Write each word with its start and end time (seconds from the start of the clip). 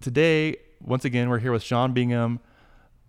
today, 0.00 0.56
once 0.80 1.04
again, 1.04 1.28
we're 1.28 1.38
here 1.38 1.52
with 1.52 1.62
Sean 1.62 1.92
Bingham, 1.92 2.40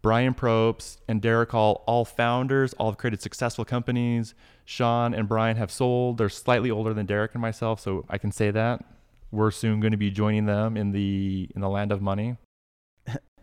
Brian 0.01 0.33
Probst, 0.33 0.97
and 1.07 1.21
Derek 1.21 1.51
Hall, 1.51 1.83
all 1.87 2.05
founders, 2.05 2.73
all 2.73 2.89
have 2.89 2.97
created 2.97 3.21
successful 3.21 3.65
companies. 3.65 4.33
Sean 4.65 5.13
and 5.13 5.27
Brian 5.27 5.57
have 5.57 5.71
sold. 5.71 6.17
They're 6.17 6.29
slightly 6.29 6.71
older 6.71 6.93
than 6.93 7.05
Derek 7.05 7.33
and 7.33 7.41
myself, 7.41 7.79
so 7.79 8.05
I 8.09 8.17
can 8.17 8.31
say 8.31 8.51
that. 8.51 8.83
We're 9.31 9.51
soon 9.51 9.79
going 9.79 9.91
to 9.91 9.97
be 9.97 10.11
joining 10.11 10.45
them 10.45 10.75
in 10.75 10.91
the 10.91 11.49
in 11.55 11.61
the 11.61 11.69
land 11.69 11.91
of 11.91 12.01
money 12.01 12.37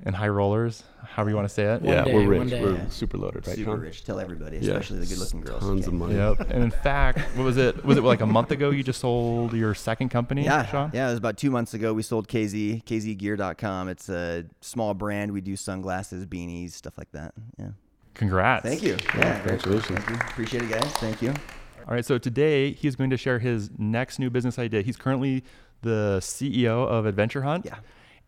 and 0.04 0.14
high 0.14 0.28
rollers, 0.28 0.84
however 1.02 1.30
you 1.30 1.36
want 1.36 1.48
to 1.48 1.52
say 1.52 1.64
it. 1.64 1.82
One 1.82 1.92
yeah, 1.92 2.04
day, 2.04 2.14
we're 2.14 2.26
rich. 2.28 2.52
We're 2.52 2.74
Yeah. 2.76 2.88
super 2.88 3.18
loaded, 3.18 3.46
right, 3.46 3.56
Super 3.56 3.72
Sean? 3.72 3.80
rich. 3.80 4.04
Tell 4.04 4.20
everybody, 4.20 4.58
Yeah. 4.58 4.72
especially 4.74 5.00
the 5.00 5.06
good-looking 5.06 5.40
girls. 5.40 5.60
Tons 5.62 5.80
okay? 5.80 5.86
of 5.88 5.92
money. 5.94 6.14
Yep. 6.14 6.50
And 6.50 6.62
in 6.62 6.70
fact, 6.84 7.18
what 7.36 7.42
was 7.44 7.56
it? 7.56 7.84
Was 7.84 7.98
it 7.98 8.04
like 8.04 8.20
a 8.20 8.26
month 8.26 8.50
ago 8.52 8.70
you 8.70 8.82
just 8.84 9.00
sold 9.00 9.52
your 9.54 9.74
second 9.74 10.10
company, 10.10 10.44
Yeah, 10.44 10.64
Sean? 10.66 10.90
yeah. 10.94 11.06
It 11.08 11.10
was 11.10 11.18
about 11.18 11.36
two 11.36 11.50
months 11.50 11.74
ago. 11.74 11.92
We 11.92 12.02
sold 12.02 12.28
KZ, 12.28 12.82
KZGear.com. 12.84 13.88
It's 13.88 14.08
a 14.08 14.44
small 14.60 14.94
brand. 14.94 15.32
We 15.32 15.40
do 15.40 15.56
sunglasses, 15.56 16.26
beanies, 16.26 16.70
stuff 16.72 16.96
like 16.96 17.10
that. 17.12 17.34
Yeah. 17.58 17.70
Congrats. 18.14 18.64
Thank 18.64 18.82
you. 18.82 18.96
Yeah. 19.16 19.38
Congratulations. 19.40 19.98
Thank 19.98 20.08
you. 20.10 20.14
Appreciate 20.28 20.62
it, 20.62 20.70
guys. 20.70 20.92
Thank 20.94 21.22
you. 21.22 21.30
All 21.86 21.94
right, 21.94 22.04
so 22.04 22.18
today 22.18 22.72
he's 22.72 22.96
going 22.96 23.10
to 23.10 23.16
share 23.16 23.38
his 23.38 23.70
next 23.78 24.18
new 24.18 24.28
business 24.28 24.58
idea. 24.58 24.82
He's 24.82 24.96
currently 24.96 25.42
the 25.82 26.18
CEO 26.20 26.86
of 26.86 27.06
Adventure 27.06 27.42
Hunt. 27.42 27.64
Yeah. 27.64 27.76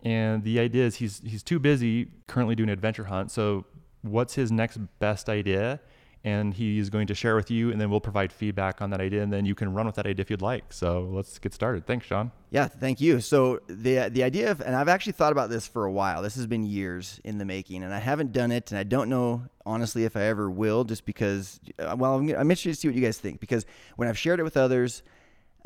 And 0.02 0.42
the 0.44 0.58
idea 0.60 0.86
is 0.86 0.96
he's 0.96 1.20
he's 1.24 1.42
too 1.42 1.58
busy 1.58 2.08
currently 2.26 2.54
doing 2.54 2.70
Adventure 2.70 3.04
Hunt. 3.04 3.30
So 3.30 3.66
what's 4.02 4.34
his 4.34 4.50
next 4.50 4.78
best 4.98 5.28
idea? 5.28 5.80
And 6.22 6.52
he's 6.52 6.90
going 6.90 7.06
to 7.06 7.14
share 7.14 7.34
with 7.34 7.50
you, 7.50 7.72
and 7.72 7.80
then 7.80 7.88
we'll 7.88 7.98
provide 7.98 8.30
feedback 8.30 8.82
on 8.82 8.90
that 8.90 9.00
idea, 9.00 9.22
and 9.22 9.32
then 9.32 9.46
you 9.46 9.54
can 9.54 9.72
run 9.72 9.86
with 9.86 9.94
that 9.94 10.04
idea 10.04 10.20
if 10.20 10.28
you'd 10.28 10.42
like. 10.42 10.70
So 10.70 11.08
let's 11.10 11.38
get 11.38 11.54
started. 11.54 11.86
Thanks, 11.86 12.04
Sean. 12.06 12.30
Yeah, 12.50 12.68
thank 12.68 13.00
you. 13.00 13.20
So 13.20 13.60
the 13.68 14.10
the 14.10 14.22
idea 14.22 14.50
of, 14.50 14.60
and 14.60 14.76
I've 14.76 14.88
actually 14.88 15.14
thought 15.14 15.32
about 15.32 15.48
this 15.48 15.66
for 15.66 15.86
a 15.86 15.92
while. 15.92 16.20
This 16.20 16.34
has 16.34 16.46
been 16.46 16.66
years 16.66 17.22
in 17.24 17.38
the 17.38 17.46
making, 17.46 17.82
and 17.84 17.94
I 17.94 18.00
haven't 18.00 18.32
done 18.32 18.52
it, 18.52 18.70
and 18.70 18.78
I 18.78 18.82
don't 18.82 19.08
know 19.08 19.44
honestly 19.64 20.04
if 20.04 20.14
I 20.14 20.24
ever 20.24 20.50
will, 20.50 20.84
just 20.84 21.06
because. 21.06 21.58
uh, 21.78 21.96
Well, 21.98 22.16
I'm, 22.16 22.28
I'm 22.28 22.50
interested 22.50 22.70
to 22.70 22.76
see 22.76 22.88
what 22.88 22.94
you 22.94 23.02
guys 23.02 23.16
think 23.16 23.40
because 23.40 23.64
when 23.96 24.06
I've 24.06 24.18
shared 24.18 24.40
it 24.40 24.42
with 24.42 24.58
others, 24.58 25.02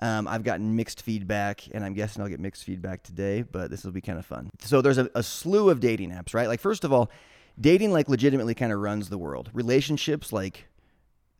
um, 0.00 0.26
I've 0.26 0.42
gotten 0.42 0.74
mixed 0.76 1.02
feedback, 1.02 1.62
and 1.72 1.84
I'm 1.84 1.94
guessing 1.94 2.22
I'll 2.22 2.28
get 2.28 2.40
mixed 2.40 2.64
feedback 2.64 3.02
today. 3.02 3.42
But 3.42 3.70
this 3.70 3.84
will 3.84 3.92
be 3.92 4.00
kind 4.00 4.18
of 4.18 4.26
fun. 4.26 4.50
So 4.60 4.82
there's 4.82 4.98
a, 4.98 5.08
a 5.14 5.22
slew 5.22 5.70
of 5.70 5.80
dating 5.80 6.10
apps, 6.10 6.34
right? 6.34 6.48
Like 6.48 6.60
first 6.60 6.84
of 6.84 6.92
all, 6.92 7.10
dating 7.60 7.92
like 7.92 8.08
legitimately 8.08 8.54
kind 8.54 8.72
of 8.72 8.80
runs 8.80 9.08
the 9.08 9.18
world. 9.18 9.50
Relationships 9.52 10.32
like 10.32 10.66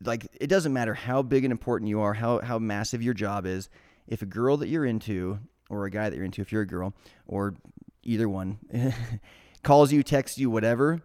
like 0.02 0.27
it 0.41 0.48
doesn't 0.48 0.72
matter 0.72 0.94
how 0.94 1.22
big 1.22 1.44
and 1.44 1.52
important 1.52 1.88
you 1.88 2.00
are, 2.00 2.14
how 2.14 2.41
how 2.41 2.58
massive 2.58 3.02
your 3.02 3.14
job 3.14 3.47
is. 3.47 3.69
If 4.06 4.22
a 4.22 4.27
girl 4.27 4.56
that 4.58 4.69
you're 4.69 4.84
into, 4.84 5.38
or 5.70 5.86
a 5.86 5.91
guy 5.91 6.10
that 6.10 6.16
you're 6.16 6.25
into, 6.25 6.42
if 6.42 6.52
you're 6.52 6.62
a 6.62 6.66
girl, 6.66 6.94
or 7.27 7.55
either 8.02 8.28
one, 8.28 8.58
calls 9.62 9.92
you, 9.92 10.02
texts 10.02 10.38
you, 10.38 10.50
whatever, 10.50 11.00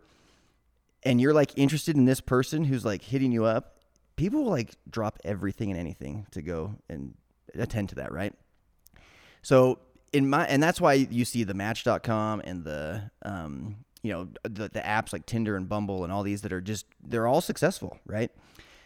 and 1.03 1.21
you're 1.21 1.33
like 1.33 1.57
interested 1.57 1.95
in 1.95 2.05
this 2.05 2.19
person 2.19 2.65
who's 2.65 2.83
like 2.83 3.01
hitting 3.01 3.31
you 3.31 3.45
up, 3.45 3.77
people 4.17 4.43
will 4.43 4.51
like 4.51 4.75
drop 4.89 5.17
everything 5.23 5.71
and 5.71 5.79
anything 5.79 6.27
to 6.31 6.41
go 6.41 6.75
and 6.89 7.13
attend 7.55 7.89
to 7.89 7.95
that, 7.95 8.11
right? 8.11 8.33
So 9.41 9.79
in 10.13 10.29
my 10.29 10.45
and 10.45 10.61
that's 10.61 10.81
why 10.81 10.93
you 10.93 11.25
see 11.25 11.43
the 11.43 11.53
Match.com 11.53 12.41
and 12.43 12.63
the 12.63 13.11
um, 13.23 13.77
you 14.01 14.11
know 14.11 14.27
the 14.43 14.69
the 14.69 14.81
apps 14.81 15.13
like 15.13 15.25
Tinder 15.25 15.55
and 15.55 15.67
Bumble 15.67 16.03
and 16.03 16.11
all 16.11 16.23
these 16.23 16.41
that 16.41 16.53
are 16.53 16.61
just 16.61 16.85
they're 17.03 17.27
all 17.27 17.41
successful, 17.41 17.97
right? 18.05 18.31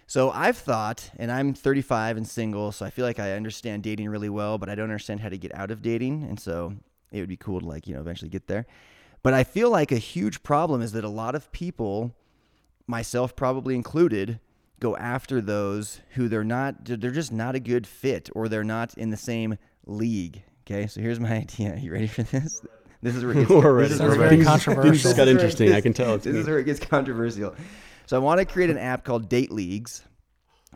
So 0.06 0.32
I've 0.32 0.58
thought, 0.58 1.10
and 1.18 1.32
I'm 1.32 1.54
35 1.54 2.18
and 2.18 2.28
single, 2.28 2.74
so 2.74 2.86
I 2.86 2.90
feel 2.90 3.06
like 3.06 3.20
I 3.20 3.32
understand 3.32 3.84
dating 3.84 4.10
really 4.10 4.30
well, 4.30 4.58
but 4.58 4.70
I 4.70 4.76
don't 4.76 4.84
understand 4.84 5.22
how 5.22 5.30
to 5.30 5.38
get 5.38 5.56
out 5.56 5.72
of 5.72 5.82
dating, 5.82 6.24
and 6.24 6.40
so 6.40 6.76
it 7.12 7.22
would 7.22 7.30
be 7.30 7.38
cool 7.38 7.62
to 7.62 7.66
like 7.66 7.88
you 7.88 7.94
know 7.94 8.02
eventually 8.02 8.30
get 8.30 8.48
there. 8.48 8.66
But 9.22 9.34
I 9.34 9.46
feel 9.46 9.70
like 9.70 9.92
a 9.92 9.98
huge 9.98 10.44
problem 10.44 10.82
is 10.82 10.92
that 10.92 11.06
a 11.06 11.10
lot 11.10 11.36
of 11.36 11.52
people, 11.54 12.14
myself 12.86 13.36
probably 13.36 13.74
included, 13.76 14.40
go 14.84 14.98
after 14.98 15.40
those 15.40 16.02
who 16.12 16.28
they're 16.28 16.44
not 16.44 16.84
they're 16.84 17.10
just 17.10 17.32
not 17.32 17.56
a 17.56 17.60
good 17.60 17.88
fit 17.88 18.30
or 18.36 18.50
they're 18.50 18.66
not 18.66 18.94
in 18.98 19.10
the 19.12 19.18
same 19.18 19.58
league. 19.86 20.44
Okay, 20.66 20.88
so 20.88 21.00
here's 21.00 21.22
my 21.22 21.32
idea. 21.44 21.78
You 21.78 21.92
ready 21.92 22.08
for 22.08 22.24
this? 22.24 22.62
This 23.02 23.16
is 23.16 23.24
where 23.24 23.32
it 23.32 23.48
gets, 23.48 23.50
this 23.50 23.92
is 23.92 24.02
where 24.02 24.16
very 24.16 24.44
controversial. 24.44 24.92
Things 24.92 25.04
just 25.04 25.16
got 25.18 25.26
this 25.26 25.36
is 25.36 25.36
where 25.36 25.46
it 25.46 25.70
interesting. 25.70 25.74
I 25.74 25.82
can 25.82 25.94
tell. 25.94 26.16
It's 26.16 26.26
This 26.26 26.36
is 26.36 26.48
where 26.48 26.60
it 26.60 26.66
gets 26.66 26.82
controversial. 26.82 27.56
So 28.08 28.18
I 28.18 28.20
want 28.20 28.40
to 28.40 28.46
create 28.46 28.70
an 28.70 28.78
app 28.78 29.06
called 29.06 29.30
Date 29.30 29.52
Leagues, 29.52 30.04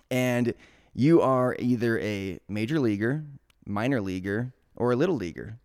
and 0.09 0.53
you 0.93 1.21
are 1.21 1.57
either 1.59 1.99
a 1.99 2.39
major 2.47 2.79
leaguer, 2.79 3.25
minor 3.65 3.99
leaguer, 3.99 4.53
or 4.77 4.93
a 4.93 4.95
little 4.95 5.15
leaguer. 5.15 5.57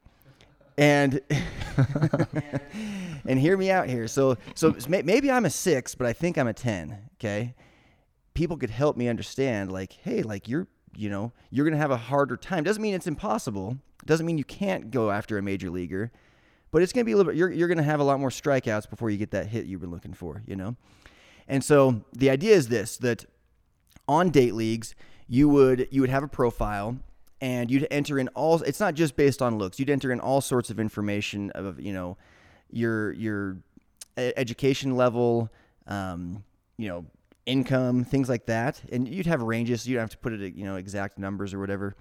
And 0.76 1.20
and 3.24 3.38
hear 3.38 3.56
me 3.56 3.70
out 3.70 3.88
here. 3.88 4.08
So 4.08 4.36
so 4.56 4.74
maybe 4.88 5.30
I'm 5.30 5.44
a 5.44 5.50
six, 5.50 5.94
but 5.94 6.08
I 6.08 6.12
think 6.12 6.38
I'm 6.38 6.48
a 6.48 6.54
ten. 6.54 6.98
Okay, 7.14 7.54
people 8.34 8.56
could 8.56 8.70
help 8.70 8.96
me 8.96 9.08
understand. 9.08 9.72
Like, 9.72 9.92
hey, 10.02 10.22
like 10.22 10.48
you're 10.48 10.68
you 10.96 11.08
know 11.08 11.32
you're 11.50 11.64
gonna 11.64 11.76
have 11.76 11.90
a 11.90 11.96
harder 11.96 12.36
time. 12.36 12.64
Doesn't 12.64 12.82
mean 12.82 12.94
it's 12.94 13.06
impossible. 13.06 13.78
Doesn't 14.04 14.26
mean 14.26 14.38
you 14.38 14.44
can't 14.44 14.90
go 14.90 15.10
after 15.10 15.38
a 15.38 15.42
major 15.42 15.70
leaguer, 15.70 16.10
but 16.70 16.82
it's 16.82 16.92
gonna 16.92 17.04
be 17.04 17.12
a 17.12 17.16
little 17.16 17.32
bit. 17.32 17.38
You're 17.38 17.50
you're 17.50 17.68
gonna 17.68 17.82
have 17.82 18.00
a 18.00 18.04
lot 18.04 18.20
more 18.20 18.30
strikeouts 18.30 18.88
before 18.88 19.10
you 19.10 19.18
get 19.18 19.30
that 19.32 19.46
hit 19.46 19.66
you've 19.66 19.80
been 19.80 19.90
looking 19.90 20.14
for. 20.14 20.42
You 20.46 20.56
know, 20.56 20.76
and 21.48 21.62
so 21.64 22.04
the 22.12 22.30
idea 22.30 22.54
is 22.54 22.68
this: 22.68 22.96
that 22.98 23.24
on 24.08 24.30
date 24.30 24.54
leagues, 24.54 24.94
you 25.28 25.48
would 25.48 25.88
you 25.90 26.00
would 26.00 26.10
have 26.10 26.22
a 26.22 26.28
profile 26.28 26.98
and 27.42 27.72
you'd 27.72 27.88
enter 27.90 28.20
in 28.20 28.28
all 28.28 28.62
it's 28.62 28.80
not 28.80 28.94
just 28.94 29.16
based 29.16 29.42
on 29.42 29.58
looks. 29.58 29.78
You'd 29.78 29.90
enter 29.90 30.12
in 30.12 30.20
all 30.20 30.40
sorts 30.40 30.70
of 30.70 30.78
information 30.78 31.50
of, 31.50 31.80
you 31.80 31.92
know, 31.92 32.16
your 32.70 33.12
your 33.12 33.58
education 34.16 34.96
level, 34.96 35.50
um, 35.88 36.44
you 36.78 36.88
know, 36.88 37.04
income, 37.46 38.04
things 38.04 38.28
like 38.28 38.46
that. 38.46 38.80
And 38.90 39.08
you'd 39.08 39.26
have 39.26 39.42
ranges, 39.42 39.82
so 39.82 39.90
you'd 39.90 39.98
have 39.98 40.10
to 40.10 40.18
put 40.18 40.32
it 40.32 40.54
you 40.54 40.64
know, 40.64 40.76
exact 40.76 41.18
numbers 41.18 41.52
or 41.54 41.58
whatever. 41.58 41.96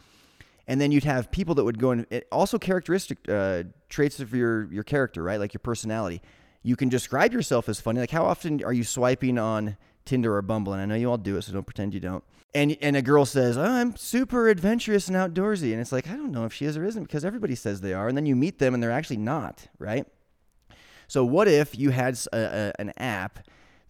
And 0.67 0.79
then 0.79 0.91
you'd 0.91 1.03
have 1.03 1.31
people 1.31 1.55
that 1.55 1.63
would 1.63 1.79
go 1.79 1.91
in 1.91 2.05
also 2.31 2.57
characteristic 2.59 3.17
uh, 3.27 3.63
traits 3.89 4.19
of 4.19 4.33
your 4.33 4.71
your 4.71 4.83
character, 4.83 5.23
right? 5.23 5.39
Like 5.39 5.53
your 5.53 5.59
personality. 5.59 6.21
You 6.63 6.75
can 6.75 6.89
describe 6.89 7.33
yourself 7.33 7.67
as 7.67 7.81
funny. 7.81 7.99
Like 7.99 8.11
how 8.11 8.25
often 8.25 8.63
are 8.63 8.71
you 8.73 8.83
swiping 8.83 9.39
on 9.39 9.75
Tinder 10.05 10.35
or 10.35 10.41
Bumble? 10.43 10.73
And 10.73 10.81
I 10.81 10.85
know 10.85 10.95
you 10.95 11.09
all 11.09 11.17
do 11.17 11.35
it, 11.37 11.41
so 11.43 11.51
don't 11.53 11.65
pretend 11.65 11.93
you 11.93 11.99
don't. 11.99 12.23
And 12.53 12.77
and 12.81 12.95
a 12.95 13.01
girl 13.01 13.25
says, 13.25 13.57
oh, 13.57 13.63
"I'm 13.63 13.95
super 13.97 14.47
adventurous 14.49 15.07
and 15.07 15.17
outdoorsy," 15.17 15.71
and 15.71 15.81
it's 15.81 15.91
like 15.91 16.07
I 16.07 16.15
don't 16.15 16.31
know 16.31 16.45
if 16.45 16.53
she 16.53 16.65
is 16.65 16.77
or 16.77 16.85
isn't 16.85 17.03
because 17.03 17.25
everybody 17.25 17.55
says 17.55 17.81
they 17.81 17.93
are, 17.93 18.07
and 18.07 18.15
then 18.15 18.25
you 18.27 18.35
meet 18.35 18.59
them 18.59 18.73
and 18.73 18.83
they're 18.83 18.91
actually 18.91 19.17
not, 19.17 19.67
right? 19.79 20.05
So 21.07 21.25
what 21.25 21.47
if 21.47 21.77
you 21.77 21.89
had 21.89 22.17
a, 22.31 22.37
a- 22.37 22.73
an 22.81 22.93
app 22.97 23.39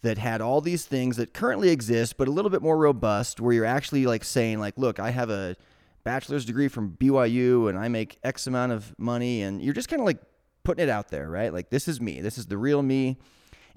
that 0.02 0.18
had 0.18 0.42
all 0.42 0.62
these 0.62 0.86
things 0.86 1.18
that 1.18 1.34
currently 1.34 1.70
exist, 1.70 2.18
but 2.18 2.28
a 2.28 2.32
little 2.32 2.50
bit 2.50 2.62
more 2.62 2.78
robust, 2.78 3.40
where 3.40 3.54
you're 3.54 3.66
actually 3.66 4.06
like 4.06 4.24
saying, 4.24 4.60
like, 4.60 4.78
look, 4.78 5.00
I 5.00 5.12
have 5.12 5.30
a 5.30 5.56
bachelor's 6.04 6.46
degree 6.46 6.68
from 6.68 6.98
BYU 7.00 7.70
and 7.70 7.78
I 7.78 7.88
make 7.88 8.18
X 8.24 8.48
amount 8.48 8.72
of 8.72 8.98
money, 8.98 9.44
and 9.44 9.62
you're 9.62 9.74
just 9.74 9.90
kind 9.90 10.02
of 10.02 10.06
like 10.06 10.20
putting 10.64 10.84
it 10.84 10.90
out 10.90 11.10
there, 11.10 11.30
right? 11.30 11.54
Like 11.54 11.70
this 11.70 11.88
is 11.88 12.02
me, 12.02 12.22
this 12.22 12.38
is 12.38 12.48
the 12.48 12.58
real 12.58 12.82
me. 12.82 13.18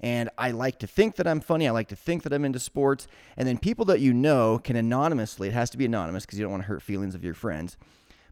And 0.01 0.29
I 0.37 0.51
like 0.51 0.79
to 0.79 0.87
think 0.87 1.15
that 1.15 1.25
I'm 1.25 1.39
funny. 1.39 1.67
I 1.67 1.71
like 1.71 1.87
to 1.87 1.95
think 1.95 2.23
that 2.23 2.33
I'm 2.33 2.43
into 2.43 2.59
sports. 2.59 3.07
And 3.37 3.47
then 3.47 3.57
people 3.57 3.85
that 3.85 4.01
you 4.01 4.13
know 4.13 4.59
can 4.59 4.75
anonymously, 4.75 5.47
it 5.47 5.53
has 5.53 5.69
to 5.69 5.77
be 5.77 5.85
anonymous 5.85 6.25
because 6.25 6.37
you 6.37 6.43
don't 6.43 6.51
want 6.51 6.63
to 6.63 6.67
hurt 6.67 6.81
feelings 6.81 7.15
of 7.15 7.23
your 7.23 7.33
friends. 7.33 7.77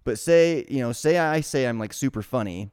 But 0.03 0.19
say, 0.19 0.65
you 0.67 0.79
know, 0.79 0.91
say 0.91 1.17
I 1.17 1.39
say 1.39 1.65
I'm 1.65 1.79
like 1.79 1.93
super 1.93 2.21
funny. 2.21 2.69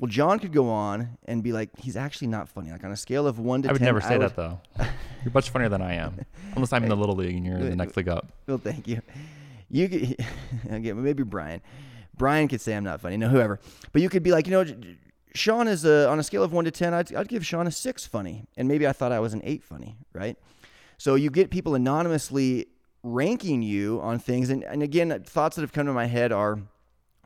Well, 0.00 0.08
John 0.08 0.38
could 0.38 0.52
go 0.52 0.68
on 0.68 1.18
and 1.26 1.42
be 1.42 1.52
like, 1.52 1.70
he's 1.78 1.96
actually 1.96 2.28
not 2.28 2.48
funny. 2.48 2.70
Like 2.70 2.84
on 2.84 2.92
a 2.92 2.96
scale 2.96 3.26
of 3.26 3.38
one 3.38 3.62
to 3.62 3.68
I 3.68 3.72
would 3.72 3.78
10, 3.80 3.86
never 3.86 4.00
say 4.00 4.16
would- 4.18 4.28
that 4.30 4.36
though. 4.36 4.60
You're 5.24 5.32
much 5.32 5.50
funnier 5.50 5.68
than 5.68 5.82
I 5.82 5.94
am, 5.94 6.20
unless 6.54 6.72
I'm 6.72 6.84
in 6.84 6.88
the 6.88 6.96
little 6.96 7.16
league 7.16 7.34
and 7.34 7.44
you're 7.44 7.56
in 7.58 7.70
the 7.70 7.76
next 7.76 7.96
league 7.96 8.08
up. 8.08 8.28
Well, 8.46 8.58
thank 8.58 8.86
you. 8.86 9.02
You 9.68 9.88
could, 9.88 10.16
okay, 10.70 10.92
maybe 10.92 11.24
Brian. 11.24 11.60
Brian 12.16 12.46
could 12.46 12.60
say 12.60 12.76
I'm 12.76 12.84
not 12.84 13.00
funny. 13.00 13.16
No, 13.16 13.28
whoever. 13.28 13.58
But 13.92 14.00
you 14.02 14.08
could 14.08 14.22
be 14.22 14.30
like, 14.30 14.46
you 14.46 14.52
know, 14.52 14.62
J- 14.62 14.74
J- 14.74 14.96
Sean 15.34 15.66
is 15.66 15.84
a, 15.84 16.08
on 16.08 16.20
a 16.20 16.22
scale 16.22 16.44
of 16.44 16.52
one 16.52 16.64
to 16.66 16.70
ten. 16.70 16.94
I'd, 16.94 17.12
I'd 17.12 17.26
give 17.28 17.44
Sean 17.44 17.66
a 17.66 17.70
six 17.72 18.06
funny, 18.06 18.44
and 18.56 18.68
maybe 18.68 18.86
I 18.86 18.92
thought 18.92 19.10
I 19.10 19.18
was 19.18 19.34
an 19.34 19.40
eight 19.44 19.64
funny, 19.64 19.96
right? 20.12 20.36
So 20.98 21.16
you 21.16 21.30
get 21.30 21.50
people 21.50 21.74
anonymously 21.74 22.66
ranking 23.02 23.62
you 23.62 24.00
on 24.00 24.20
things, 24.20 24.50
and 24.50 24.62
and 24.62 24.84
again, 24.84 25.22
thoughts 25.24 25.56
that 25.56 25.62
have 25.62 25.72
come 25.72 25.86
to 25.86 25.92
my 25.92 26.06
head 26.06 26.30
are. 26.30 26.60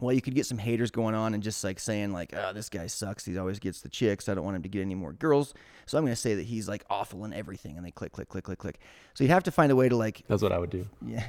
Well, 0.03 0.13
you 0.13 0.21
could 0.21 0.35
get 0.35 0.47
some 0.47 0.59
haters 0.59 0.91
going 0.91 1.15
on 1.15 1.33
and 1.33 1.43
just 1.43 1.63
like 1.63 1.79
saying 1.79 2.13
like, 2.13 2.35
"Oh, 2.37 2.53
this 2.53 2.69
guy 2.69 2.89
sucks. 2.89 3.25
He 3.25 3.39
always 3.39 3.61
gets 3.61 3.81
the 3.83 3.89
chicks. 3.89 4.29
I 4.29 4.35
don't 4.35 4.45
want 4.45 4.57
him 4.57 4.63
to 4.65 4.69
get 4.69 4.81
any 4.81 4.97
more 4.97 5.13
girls." 5.13 5.55
So 5.87 5.97
I'm 5.97 6.05
going 6.05 6.13
to 6.13 6.21
say 6.21 6.35
that 6.35 6.43
he's 6.45 6.69
like 6.69 6.85
awful 6.91 7.25
in 7.25 7.33
everything, 7.33 7.77
and 7.77 7.87
they 7.87 7.93
click, 7.93 8.13
click, 8.13 8.29
click, 8.29 8.45
click, 8.45 8.59
click. 8.59 8.81
So 9.15 9.23
you'd 9.23 9.31
have 9.31 9.45
to 9.45 9.53
find 9.53 9.71
a 9.71 9.77
way 9.77 9.89
to 9.89 9.97
like 9.97 10.23
That's 10.27 10.43
what 10.43 10.51
I 10.51 10.59
would 10.59 10.71
do. 10.71 10.87
yeah. 11.07 11.25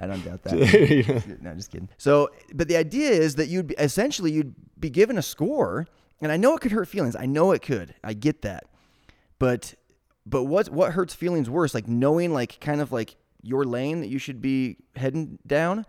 I 0.00 0.06
don't 0.06 0.24
doubt 0.24 0.42
that. 0.42 1.38
no, 1.40 1.54
just 1.54 1.70
kidding. 1.70 1.88
So, 1.98 2.30
but 2.52 2.68
the 2.68 2.76
idea 2.76 3.10
is 3.10 3.36
that 3.36 3.48
you'd 3.48 3.68
be, 3.68 3.74
essentially 3.78 4.32
you'd 4.32 4.54
be 4.78 4.90
given 4.90 5.18
a 5.18 5.22
score, 5.22 5.86
and 6.20 6.32
I 6.32 6.36
know 6.36 6.56
it 6.56 6.60
could 6.60 6.72
hurt 6.72 6.88
feelings. 6.88 7.14
I 7.16 7.26
know 7.26 7.52
it 7.52 7.62
could. 7.62 7.94
I 8.02 8.12
get 8.12 8.42
that. 8.42 8.64
But 9.38 9.74
but 10.26 10.44
what 10.44 10.68
what 10.70 10.92
hurts 10.94 11.14
feelings 11.14 11.48
worse? 11.48 11.74
Like 11.74 11.86
knowing 11.86 12.32
like 12.32 12.60
kind 12.60 12.80
of 12.80 12.90
like 12.92 13.16
your 13.42 13.64
lane 13.64 14.00
that 14.00 14.08
you 14.08 14.18
should 14.18 14.40
be 14.40 14.78
heading 14.96 15.38
down, 15.46 15.84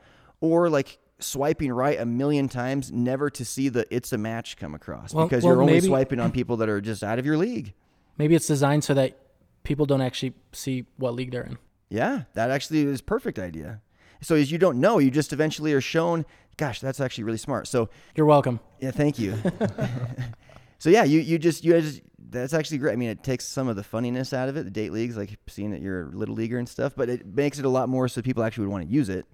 or 0.45 0.69
like 0.69 0.97
swiping 1.19 1.71
right 1.71 1.99
a 1.99 2.05
million 2.05 2.47
times 2.49 2.91
never 2.91 3.29
to 3.29 3.45
see 3.45 3.69
the 3.69 3.85
it's 3.89 4.11
a 4.13 4.17
match 4.17 4.57
come 4.57 4.75
across 4.75 5.13
Well- 5.13 5.27
because 5.27 5.43
well, 5.43 5.53
you're 5.53 5.61
only 5.61 5.73
maybe- 5.75 5.87
swiping 5.87 6.19
on 6.19 6.31
people 6.31 6.57
that 6.57 6.69
are 6.69 6.81
just 6.81 7.03
out 7.03 7.19
of 7.19 7.25
your 7.25 7.37
league. 7.37 7.73
Maybe 8.17 8.35
it's 8.35 8.47
designed 8.47 8.83
so 8.83 8.93
that 8.93 9.17
people 9.63 9.85
don't 9.85 10.01
actually 10.01 10.33
see 10.53 10.85
what 10.97 11.13
league 11.15 11.31
they're 11.31 11.43
in. 11.43 11.57
Yeah, 11.89 12.23
that 12.33 12.49
actually 12.51 12.83
is 12.83 13.01
perfect 13.01 13.37
idea. 13.39 13.81
So 14.21 14.35
as 14.35 14.51
you 14.51 14.57
don't 14.57 14.79
know, 14.79 14.99
you 14.99 15.11
just 15.11 15.33
eventually 15.33 15.73
are 15.73 15.81
shown, 15.81 16.25
gosh, 16.57 16.79
that's 16.79 16.99
actually 16.99 17.25
really 17.25 17.37
smart. 17.37 17.67
So 17.67 17.89
You're 18.15 18.25
welcome. 18.25 18.59
yeah, 18.79 18.91
thank 18.91 19.19
you. 19.19 19.35
so 20.79 20.89
yeah, 20.89 21.03
you 21.03 21.19
you 21.19 21.37
just 21.37 21.63
you 21.63 21.79
just 21.81 22.01
that's 22.29 22.53
actually 22.53 22.79
great. 22.79 22.93
I 22.93 22.95
mean, 22.95 23.09
it 23.09 23.23
takes 23.23 23.45
some 23.45 23.67
of 23.67 23.75
the 23.75 23.83
funniness 23.83 24.33
out 24.33 24.49
of 24.49 24.57
it, 24.57 24.63
the 24.63 24.71
date 24.71 24.91
leagues, 24.91 25.15
like 25.17 25.37
seeing 25.47 25.71
that 25.71 25.81
you're 25.81 26.09
a 26.09 26.11
little 26.11 26.35
leaguer 26.35 26.57
and 26.57 26.67
stuff, 26.67 26.93
but 26.95 27.09
it 27.09 27.25
makes 27.25 27.59
it 27.59 27.65
a 27.65 27.69
lot 27.69 27.87
more 27.89 28.07
so 28.07 28.21
people 28.21 28.43
actually 28.43 28.65
would 28.67 28.71
want 28.71 28.87
to 28.87 28.93
use 28.93 29.09
it. 29.09 29.25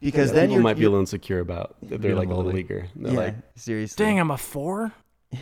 Because 0.00 0.30
Yeah, 0.30 0.34
then 0.34 0.44
people 0.44 0.54
you're, 0.54 0.62
might 0.62 0.76
be 0.76 0.84
a 0.84 0.88
little 0.88 1.00
insecure 1.00 1.40
about 1.40 1.76
that 1.82 2.00
they're 2.00 2.14
like 2.14 2.28
a 2.28 2.30
a 2.30 2.34
little 2.34 2.44
little 2.44 2.58
leaguer. 2.58 2.88
They're 2.96 3.12
yeah, 3.12 3.18
like, 3.18 3.34
seriously. 3.56 4.04
Dang, 4.04 4.18
I'm 4.18 4.30
a 4.30 4.38
four. 4.38 4.92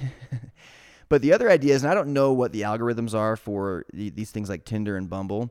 But 1.09 1.23
the 1.23 1.33
other 1.33 1.51
idea 1.51 1.75
is, 1.75 1.83
and 1.83 1.91
I 1.91 1.95
don't 1.95 2.13
know 2.13 2.33
what 2.33 2.53
the 2.53 2.63
algorithms 2.63 3.15
are 3.15 3.37
for 3.37 3.85
these 3.93 4.31
things 4.31 4.49
like 4.49 4.65
Tinder 4.65 4.97
and 4.97 5.09
Bumble, 5.09 5.51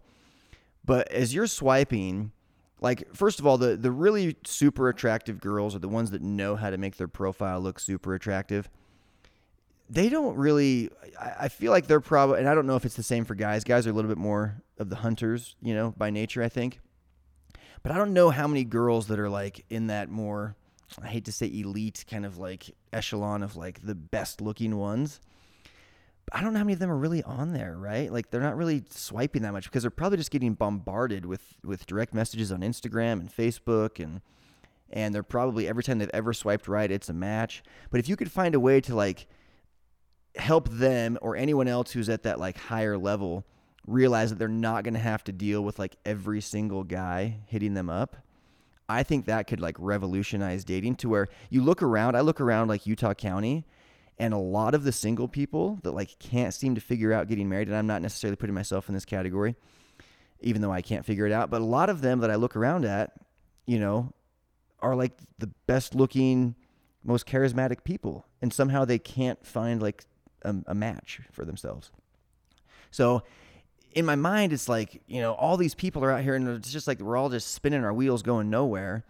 but 0.85 1.11
as 1.11 1.33
you're 1.33 1.47
swiping, 1.47 2.31
like 2.79 3.13
first 3.15 3.39
of 3.39 3.47
all, 3.47 3.57
the 3.57 3.75
the 3.75 3.91
really 3.91 4.35
super 4.45 4.87
attractive 4.87 5.41
girls 5.41 5.75
are 5.75 5.79
the 5.79 5.89
ones 5.89 6.11
that 6.11 6.21
know 6.21 6.55
how 6.55 6.69
to 6.69 6.77
make 6.77 6.97
their 6.97 7.07
profile 7.07 7.59
look 7.59 7.79
super 7.79 8.13
attractive. 8.13 8.69
They 9.89 10.09
don't 10.09 10.35
really. 10.35 10.91
I 11.19 11.33
I 11.39 11.47
feel 11.49 11.71
like 11.71 11.87
they're 11.87 12.01
probably, 12.01 12.39
and 12.39 12.47
I 12.47 12.53
don't 12.53 12.67
know 12.67 12.75
if 12.75 12.85
it's 12.85 12.95
the 12.95 13.03
same 13.03 13.25
for 13.25 13.33
guys. 13.33 13.63
Guys 13.63 13.87
are 13.87 13.89
a 13.89 13.93
little 13.93 14.09
bit 14.09 14.17
more 14.19 14.61
of 14.77 14.89
the 14.89 14.97
hunters, 14.97 15.55
you 15.59 15.73
know, 15.73 15.95
by 15.97 16.11
nature. 16.11 16.43
I 16.43 16.49
think, 16.49 16.79
but 17.83 17.91
I 17.91 17.95
don't 17.95 18.13
know 18.13 18.29
how 18.29 18.47
many 18.47 18.63
girls 18.63 19.07
that 19.07 19.19
are 19.19 19.29
like 19.29 19.65
in 19.69 19.87
that 19.87 20.09
more. 20.09 20.55
I 21.01 21.07
hate 21.07 21.25
to 21.25 21.31
say 21.31 21.47
elite 21.47 22.05
kind 22.09 22.25
of 22.25 22.37
like 22.37 22.75
echelon 22.93 23.43
of 23.43 23.55
like 23.55 23.85
the 23.85 23.95
best 23.95 24.41
looking 24.41 24.77
ones. 24.77 25.19
I 26.31 26.41
don't 26.41 26.53
know 26.53 26.59
how 26.59 26.65
many 26.65 26.73
of 26.73 26.79
them 26.79 26.91
are 26.91 26.97
really 26.97 27.23
on 27.23 27.53
there, 27.53 27.77
right? 27.77 28.11
Like 28.11 28.29
they're 28.29 28.41
not 28.41 28.57
really 28.57 28.83
swiping 28.89 29.43
that 29.43 29.53
much 29.53 29.65
because 29.65 29.83
they're 29.83 29.91
probably 29.91 30.17
just 30.17 30.31
getting 30.31 30.53
bombarded 30.53 31.25
with 31.25 31.41
with 31.63 31.85
direct 31.85 32.13
messages 32.13 32.51
on 32.51 32.61
Instagram 32.61 33.19
and 33.19 33.33
Facebook 33.33 34.03
and 34.03 34.21
and 34.89 35.13
they're 35.13 35.23
probably 35.23 35.67
every 35.67 35.83
time 35.83 35.99
they've 35.99 36.09
ever 36.13 36.33
swiped 36.33 36.67
right, 36.67 36.91
it's 36.91 37.09
a 37.09 37.13
match. 37.13 37.63
But 37.91 37.99
if 37.99 38.09
you 38.09 38.15
could 38.15 38.31
find 38.31 38.55
a 38.55 38.59
way 38.59 38.81
to 38.81 38.95
like 38.95 39.27
help 40.35 40.69
them 40.69 41.17
or 41.21 41.35
anyone 41.35 41.67
else 41.67 41.91
who's 41.91 42.09
at 42.09 42.23
that 42.23 42.39
like 42.39 42.57
higher 42.57 42.97
level 42.97 43.45
realize 43.87 44.29
that 44.29 44.37
they're 44.37 44.47
not 44.47 44.83
going 44.83 44.93
to 44.93 44.99
have 44.99 45.23
to 45.23 45.31
deal 45.31 45.63
with 45.63 45.79
like 45.79 45.95
every 46.05 46.41
single 46.41 46.83
guy 46.83 47.39
hitting 47.47 47.73
them 47.73 47.89
up. 47.89 48.17
I 48.89 49.03
think 49.03 49.25
that 49.25 49.47
could 49.47 49.59
like 49.59 49.75
revolutionize 49.79 50.63
dating 50.63 50.97
to 50.97 51.09
where 51.09 51.27
you 51.49 51.61
look 51.61 51.81
around, 51.81 52.15
I 52.15 52.21
look 52.21 52.39
around 52.39 52.67
like 52.67 52.85
Utah 52.85 53.13
County 53.13 53.65
and 54.19 54.33
a 54.33 54.37
lot 54.37 54.75
of 54.75 54.83
the 54.83 54.91
single 54.91 55.27
people 55.27 55.79
that 55.83 55.91
like 55.91 56.19
can't 56.19 56.53
seem 56.53 56.75
to 56.75 56.81
figure 56.81 57.13
out 57.13 57.27
getting 57.27 57.49
married 57.49 57.67
and 57.67 57.77
I'm 57.77 57.87
not 57.87 58.01
necessarily 58.01 58.35
putting 58.35 58.55
myself 58.55 58.87
in 58.87 58.93
this 58.93 59.05
category 59.05 59.55
even 60.39 60.61
though 60.61 60.71
I 60.71 60.81
can't 60.81 61.05
figure 61.05 61.25
it 61.25 61.31
out, 61.31 61.49
but 61.49 61.61
a 61.61 61.65
lot 61.65 61.89
of 61.89 62.01
them 62.01 62.19
that 62.19 62.29
I 62.29 62.35
look 62.35 62.55
around 62.55 62.85
at, 62.85 63.13
you 63.65 63.79
know, 63.79 64.13
are 64.79 64.95
like 64.95 65.17
the 65.39 65.47
best 65.65 65.95
looking, 65.95 66.55
most 67.03 67.25
charismatic 67.25 67.83
people 67.83 68.25
and 68.41 68.53
somehow 68.53 68.85
they 68.85 68.99
can't 68.99 69.43
find 69.45 69.81
like 69.81 70.05
a, 70.43 70.55
a 70.67 70.75
match 70.75 71.21
for 71.31 71.45
themselves. 71.45 71.91
So 72.91 73.23
in 73.93 74.05
my 74.05 74.15
mind, 74.15 74.53
it's 74.53 74.69
like, 74.69 75.01
you 75.07 75.21
know, 75.21 75.33
all 75.33 75.57
these 75.57 75.73
people 75.73 76.03
are 76.03 76.11
out 76.11 76.23
here 76.23 76.35
and 76.35 76.47
it's 76.47 76.71
just 76.71 76.87
like 76.87 76.99
we're 76.99 77.17
all 77.17 77.29
just 77.29 77.53
spinning 77.53 77.83
our 77.83 77.93
wheels 77.93 78.21
going 78.21 78.49
nowhere. 78.49 79.03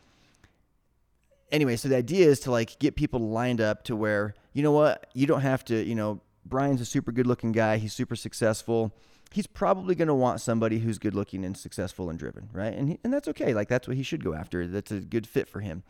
Anyway, 1.51 1.75
so 1.75 1.87
the 1.87 1.95
idea 1.95 2.27
is 2.27 2.39
to 2.41 2.51
like 2.51 2.77
get 2.79 2.95
people 2.95 3.29
lined 3.29 3.61
up 3.61 3.83
to 3.83 3.95
where, 3.95 4.33
you 4.53 4.63
know 4.63 4.71
what, 4.71 5.07
you 5.13 5.25
don't 5.25 5.41
have 5.41 5.63
to, 5.65 5.83
you 5.83 5.95
know, 5.95 6.21
Brian's 6.45 6.81
a 6.81 6.85
super 6.85 7.11
good 7.11 7.27
looking 7.27 7.51
guy. 7.51 7.77
He's 7.77 7.93
super 7.93 8.15
successful. 8.15 8.93
He's 9.31 9.47
probably 9.47 9.95
going 9.95 10.07
to 10.07 10.13
want 10.13 10.39
somebody 10.39 10.79
who's 10.79 10.97
good 10.97 11.13
looking 11.13 11.43
and 11.43 11.57
successful 11.57 12.09
and 12.09 12.17
driven, 12.17 12.49
right? 12.53 12.73
And, 12.73 12.89
he, 12.89 12.99
and 13.03 13.13
that's 13.13 13.27
okay. 13.29 13.53
Like 13.53 13.67
that's 13.67 13.87
what 13.87 13.97
he 13.97 14.03
should 14.03 14.23
go 14.23 14.33
after. 14.33 14.65
That's 14.67 14.91
a 14.91 14.99
good 14.99 15.27
fit 15.27 15.47
for 15.47 15.59
him. 15.59 15.83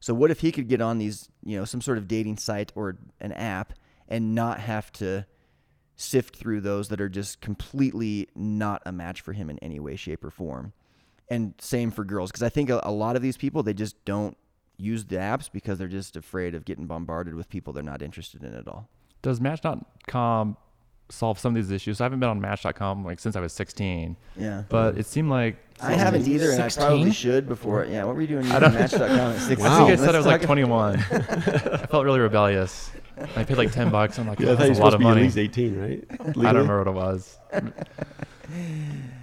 So 0.00 0.14
what 0.14 0.30
if 0.30 0.40
he 0.40 0.52
could 0.52 0.68
get 0.68 0.80
on 0.80 0.98
these, 0.98 1.28
you 1.42 1.58
know, 1.58 1.64
some 1.64 1.80
sort 1.80 1.98
of 1.98 2.06
dating 2.06 2.36
site 2.36 2.72
or 2.76 2.96
an 3.20 3.32
app 3.32 3.72
and 4.08 4.34
not 4.34 4.60
have 4.60 4.92
to 4.92 5.26
sift 5.98 6.36
through 6.36 6.60
those 6.60 6.88
that 6.88 7.00
are 7.00 7.08
just 7.08 7.40
completely 7.40 8.28
not 8.34 8.80
a 8.86 8.92
match 8.92 9.20
for 9.20 9.32
him 9.32 9.50
in 9.50 9.58
any 9.58 9.80
way, 9.80 9.96
shape, 9.96 10.24
or 10.24 10.30
form. 10.30 10.72
And 11.28 11.54
same 11.58 11.90
for 11.90 12.04
girls, 12.04 12.30
because 12.30 12.42
I 12.42 12.48
think 12.48 12.70
a, 12.70 12.80
a 12.84 12.92
lot 12.92 13.16
of 13.16 13.20
these 13.20 13.36
people 13.36 13.62
they 13.62 13.74
just 13.74 14.02
don't 14.04 14.36
use 14.78 15.04
the 15.04 15.16
apps 15.16 15.50
because 15.52 15.76
they're 15.78 15.88
just 15.88 16.16
afraid 16.16 16.54
of 16.54 16.64
getting 16.64 16.86
bombarded 16.86 17.34
with 17.34 17.50
people 17.50 17.72
they're 17.72 17.82
not 17.82 18.00
interested 18.00 18.44
in 18.44 18.54
at 18.54 18.68
all. 18.68 18.88
Does 19.20 19.40
Match.com 19.40 20.56
solve 21.08 21.38
some 21.38 21.56
of 21.56 21.62
these 21.62 21.70
issues? 21.70 22.00
I 22.00 22.04
haven't 22.04 22.20
been 22.20 22.28
on 22.28 22.40
Match.com 22.40 23.04
like 23.04 23.18
since 23.20 23.34
I 23.36 23.40
was 23.40 23.52
16, 23.52 24.16
Yeah. 24.36 24.62
but 24.68 24.98
it 24.98 25.06
seemed 25.06 25.30
like 25.30 25.56
I 25.80 25.92
haven't 25.92 26.26
either, 26.26 26.50
and 26.50 26.62
I 26.62 26.68
probably 26.70 27.12
should 27.12 27.48
before. 27.48 27.84
Yeah, 27.84 28.04
what 28.04 28.14
were 28.16 28.20
you 28.22 28.26
doing 28.26 28.44
using 28.44 28.60
don't- 28.60 28.74
Match.com 28.74 29.08
at 29.10 29.38
16? 29.38 29.66
I 29.66 29.76
think 29.78 29.88
I 29.90 29.94
Wow. 29.94 29.96
said 30.06 30.14
I 30.14 30.18
was 30.18 30.26
like 30.26 30.42
21. 30.42 30.96
I 31.10 31.86
felt 31.86 32.04
really 32.04 32.20
rebellious. 32.20 32.90
I 33.36 33.44
paid 33.44 33.56
like 33.58 33.72
10 33.72 33.90
bucks. 33.90 34.18
I'm 34.18 34.28
like, 34.28 34.38
yeah, 34.40 34.50
oh, 34.50 34.52
I 34.52 34.56
thought 34.56 34.62
you 34.62 34.68
that's 34.68 34.80
a 34.80 34.82
lot 34.82 34.94
of 34.94 34.98
to 35.00 35.04
be 35.04 35.04
at 35.06 35.08
money. 35.10 35.22
least 35.22 35.38
18, 35.38 35.80
right? 35.80 36.04
I 36.20 36.24
don't 36.52 36.68
remember 36.68 36.78
what 36.78 36.86
it 36.88 36.94
was. 36.94 37.36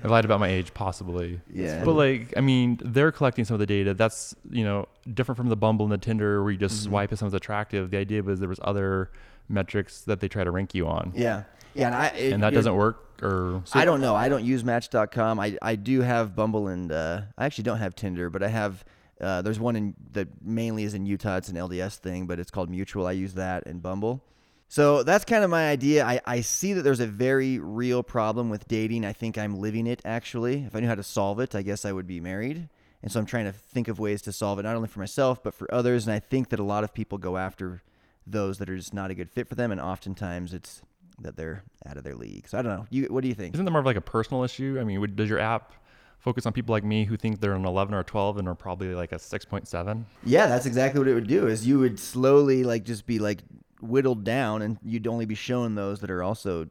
I 0.04 0.08
lied 0.08 0.26
about 0.26 0.40
my 0.40 0.48
age, 0.50 0.74
possibly. 0.74 1.40
Yeah. 1.52 1.84
But 1.84 1.94
like, 1.94 2.34
I 2.38 2.42
mean, 2.42 2.80
they're 2.84 3.12
collecting 3.12 3.44
some 3.46 3.56
of 3.56 3.60
the 3.60 3.66
data. 3.66 3.94
That's 3.94 4.36
you 4.52 4.64
know 4.64 4.88
different 5.14 5.38
from 5.38 5.50
the 5.50 5.56
Bumble 5.56 5.86
and 5.86 5.92
the 5.94 5.98
Tinder 5.98 6.44
where 6.44 6.52
you 6.52 6.58
just 6.58 6.76
Mm-hmm. 6.82 6.90
swipe 6.92 7.12
if 7.14 7.20
someone's 7.20 7.34
attractive. 7.34 7.90
The 7.92 7.98
idea 7.98 8.22
was 8.22 8.40
there 8.40 8.50
was 8.50 8.60
other 8.64 9.10
metrics 9.50 10.02
that 10.02 10.20
they 10.20 10.28
try 10.28 10.44
to 10.44 10.52
rank 10.52 10.74
you 10.76 10.88
on, 10.88 11.12
Yeah. 11.16 11.44
Yeah, 11.76 11.88
and, 11.88 11.96
I, 11.96 12.08
it- 12.08 12.34
and 12.34 12.44
that 12.44 12.54
doesn't 12.54 12.76
work. 12.76 13.02
Or 13.22 13.64
I 13.74 13.86
don't 13.86 14.02
know. 14.02 14.14
I 14.14 14.28
don't 14.28 14.44
use 14.44 14.64
Match.com. 14.66 15.40
I 15.40 15.58
I 15.62 15.76
do 15.76 16.02
have 16.02 16.36
Bumble 16.36 16.68
and 16.68 16.92
uh, 16.92 17.22
I 17.38 17.46
actually 17.46 17.64
don't 17.64 17.78
have 17.78 17.96
Tinder, 17.96 18.30
but 18.30 18.44
I 18.44 18.50
have. 18.50 18.84
Uh, 19.22 19.42
there's 19.42 19.60
one 19.60 19.78
in 19.78 19.94
that 20.12 20.28
mainly 20.44 20.84
is 20.84 20.94
in 20.94 21.06
Utah. 21.06 21.38
It's 21.38 21.48
an 21.48 21.56
LDS 21.56 21.96
thing, 22.00 22.28
but 22.28 22.40
it's 22.40 22.52
called 22.52 22.70
Mutual. 22.70 23.08
I 23.08 23.14
use 23.14 23.34
that 23.36 23.66
and 23.66 23.82
Bumble. 23.82 24.22
So 24.68 25.04
that's 25.04 25.24
kind 25.24 25.44
of 25.46 25.50
my 25.50 25.70
idea. 25.70 26.04
I, 26.06 26.20
I 26.26 26.42
see 26.42 26.74
that 26.74 26.82
there's 26.82 27.00
a 27.00 27.08
very 27.08 27.58
real 27.60 28.04
problem 28.04 28.50
with 28.50 28.68
dating. 28.68 29.06
I 29.06 29.14
think 29.14 29.38
I'm 29.38 29.56
living 29.60 29.88
it 29.88 30.02
actually. 30.04 30.64
If 30.66 30.76
I 30.76 30.82
knew 30.82 30.88
how 30.88 30.96
to 30.96 31.04
solve 31.04 31.40
it, 31.40 31.56
I 31.56 31.62
guess 31.62 31.86
I 31.86 31.94
would 31.94 32.08
be 32.08 32.20
married. 32.20 32.68
And 33.02 33.10
so 33.12 33.20
I'm 33.20 33.26
trying 33.26 33.46
to 33.46 33.54
think 33.54 33.88
of 33.88 34.00
ways 34.00 34.22
to 34.24 34.34
solve 34.34 34.60
it, 34.60 34.64
not 34.64 34.76
only 34.76 34.88
for 34.90 35.00
myself, 35.00 35.42
but 35.42 35.54
for 35.54 35.74
others. 35.74 36.08
And 36.08 36.14
I 36.14 36.20
think 36.20 36.50
that 36.50 36.60
a 36.60 36.64
lot 36.64 36.84
of 36.84 36.94
people 36.94 37.18
go 37.18 37.38
after 37.38 37.84
those 38.28 38.58
that 38.58 38.70
are 38.70 38.76
just 38.76 38.94
not 38.94 39.12
a 39.12 39.16
good 39.16 39.30
fit 39.30 39.48
for 39.48 39.56
them. 39.56 39.72
And 39.72 39.80
oftentimes 39.80 40.54
it's 40.54 40.82
that 41.20 41.36
they're 41.38 41.64
out 41.86 41.98
of 41.98 42.04
their 42.04 42.16
league. 42.16 42.48
So 42.48 42.58
I 42.58 42.62
don't 42.62 42.76
know. 42.78 42.86
You, 42.90 43.06
what 43.06 43.22
do 43.22 43.28
you 43.28 43.34
think? 43.36 43.54
isn't 43.56 43.66
that 43.66 43.72
more 43.72 43.80
of 43.80 43.86
like 43.86 43.96
a 43.98 44.02
personal 44.02 44.44
issue? 44.44 44.78
I 44.80 44.84
mean, 44.84 45.00
would, 45.02 45.16
does 45.16 45.30
your 45.30 45.40
app 45.40 45.74
focus 46.20 46.46
on 46.46 46.54
people 46.54 46.74
like 46.74 46.84
me 46.84 47.06
who 47.06 47.16
think 47.18 47.40
they're 47.40 47.54
an 47.54 47.66
11 47.66 47.94
or 47.94 48.00
a 48.00 48.04
12 48.04 48.38
and 48.38 48.48
are 48.48 48.56
probably 48.56 48.94
like 48.96 49.12
a 49.12 49.16
6.7? 49.16 50.04
Yeah, 50.24 50.48
that's 50.48 50.66
exactly 50.66 51.00
what 51.00 51.08
it 51.08 51.14
would 51.14 51.28
do. 51.28 51.48
Is 51.48 51.66
you 51.68 51.80
would 51.80 52.00
slowly 52.00 52.64
like 52.64 52.84
just 52.84 53.06
be 53.06 53.20
like 53.20 53.40
whittled 53.82 54.24
down, 54.24 54.62
and 54.62 54.78
you'd 54.84 55.08
only 55.08 55.26
be 55.26 55.36
shown 55.36 55.76
those 55.76 56.00
that 56.00 56.10
are 56.12 56.24
also 56.24 56.68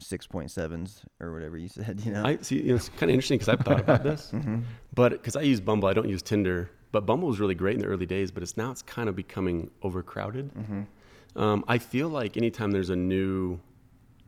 six 0.00 0.26
point 0.26 0.50
sevens 0.50 1.02
or 1.20 1.32
whatever 1.32 1.56
you 1.56 1.68
said. 1.68 2.00
You 2.04 2.12
know, 2.12 2.24
I 2.24 2.38
see. 2.38 2.56
You 2.62 2.68
know, 2.70 2.74
it's 2.76 2.88
kind 2.88 3.04
of 3.04 3.10
interesting 3.10 3.38
because 3.38 3.48
I've 3.48 3.60
thought 3.60 3.80
about 3.80 4.02
this, 4.02 4.30
Mm-hmm. 4.34 4.60
but 4.94 5.12
because 5.12 5.36
I 5.36 5.42
use 5.42 5.60
Bumble, 5.60 5.88
I 5.88 5.92
don't 5.92 6.08
use 6.08 6.22
Tinder. 6.22 6.70
But 6.90 7.06
Bumble 7.06 7.28
was 7.28 7.40
really 7.40 7.54
great 7.56 7.74
in 7.74 7.80
the 7.80 7.86
early 7.88 8.06
days, 8.06 8.30
but 8.30 8.42
it's 8.42 8.56
now 8.56 8.70
it's 8.70 8.82
kind 8.82 9.08
of 9.08 9.16
becoming 9.16 9.70
overcrowded. 9.82 10.54
Mm-hmm. 10.54 11.40
Um, 11.42 11.64
I 11.66 11.78
feel 11.78 12.08
like 12.08 12.36
anytime 12.36 12.70
there's 12.70 12.90
a 12.90 12.96
new 12.96 13.58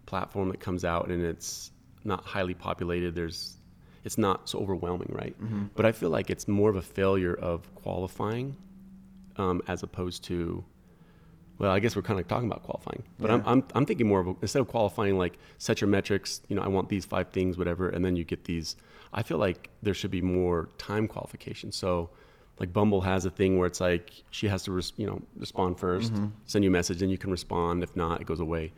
platform 0.06 0.48
that 0.50 0.60
comes 0.60 0.84
out 0.84 1.08
and 1.08 1.24
it's 1.24 1.72
not 2.04 2.24
highly 2.24 2.54
populated, 2.54 3.14
there's 3.14 3.56
it's 4.04 4.18
not 4.18 4.48
so 4.48 4.60
overwhelming, 4.60 5.10
right? 5.10 5.38
Mm-hmm. 5.42 5.64
But 5.74 5.84
I 5.84 5.92
feel 5.92 6.10
like 6.10 6.30
it's 6.30 6.46
more 6.46 6.70
of 6.70 6.76
a 6.76 6.82
failure 6.82 7.34
of 7.34 7.74
qualifying 7.74 8.56
um, 9.36 9.60
as 9.66 9.82
opposed 9.82 10.22
to 10.24 10.64
well, 11.58 11.70
I 11.70 11.78
guess 11.78 11.96
we're 11.96 12.02
kind 12.02 12.20
of 12.20 12.28
talking 12.28 12.48
about 12.50 12.62
qualifying, 12.64 13.02
but 13.18 13.30
I'm, 13.30 13.42
I'm, 13.46 13.64
I'm 13.74 13.86
thinking 13.86 14.06
more 14.06 14.20
of 14.20 14.26
a, 14.26 14.36
instead 14.42 14.60
of 14.60 14.68
qualifying, 14.68 15.16
like 15.16 15.38
set 15.56 15.80
your 15.80 15.88
metrics, 15.88 16.42
you 16.48 16.56
know, 16.56 16.60
I 16.60 16.68
want 16.68 16.90
these 16.90 17.06
five 17.06 17.30
things, 17.30 17.56
whatever, 17.56 17.88
and 17.88 18.04
then 18.04 18.14
you 18.14 18.24
get 18.24 18.44
these. 18.44 18.76
I 19.14 19.22
feel 19.22 19.38
like 19.38 19.70
there 19.82 19.94
should 19.94 20.10
be 20.10 20.20
more 20.20 20.68
time 20.76 21.08
qualification. 21.08 21.72
So, 21.72 22.10
like 22.60 22.72
Bumble 22.72 23.00
has 23.00 23.24
a 23.24 23.30
thing 23.30 23.58
where 23.58 23.66
it's 23.66 23.80
like 23.80 24.10
she 24.30 24.48
has 24.48 24.64
to, 24.64 24.72
res, 24.72 24.92
you 24.96 25.06
know, 25.06 25.22
respond 25.38 25.78
1st 25.78 26.30
send 26.44 26.62
you 26.62 26.70
a 26.70 26.72
message, 26.72 27.00
and 27.00 27.10
you 27.10 27.18
can 27.18 27.30
respond. 27.30 27.82
If 27.82 27.96
not, 27.96 28.20
it 28.20 28.26
goes 28.26 28.40
away. 28.40 28.72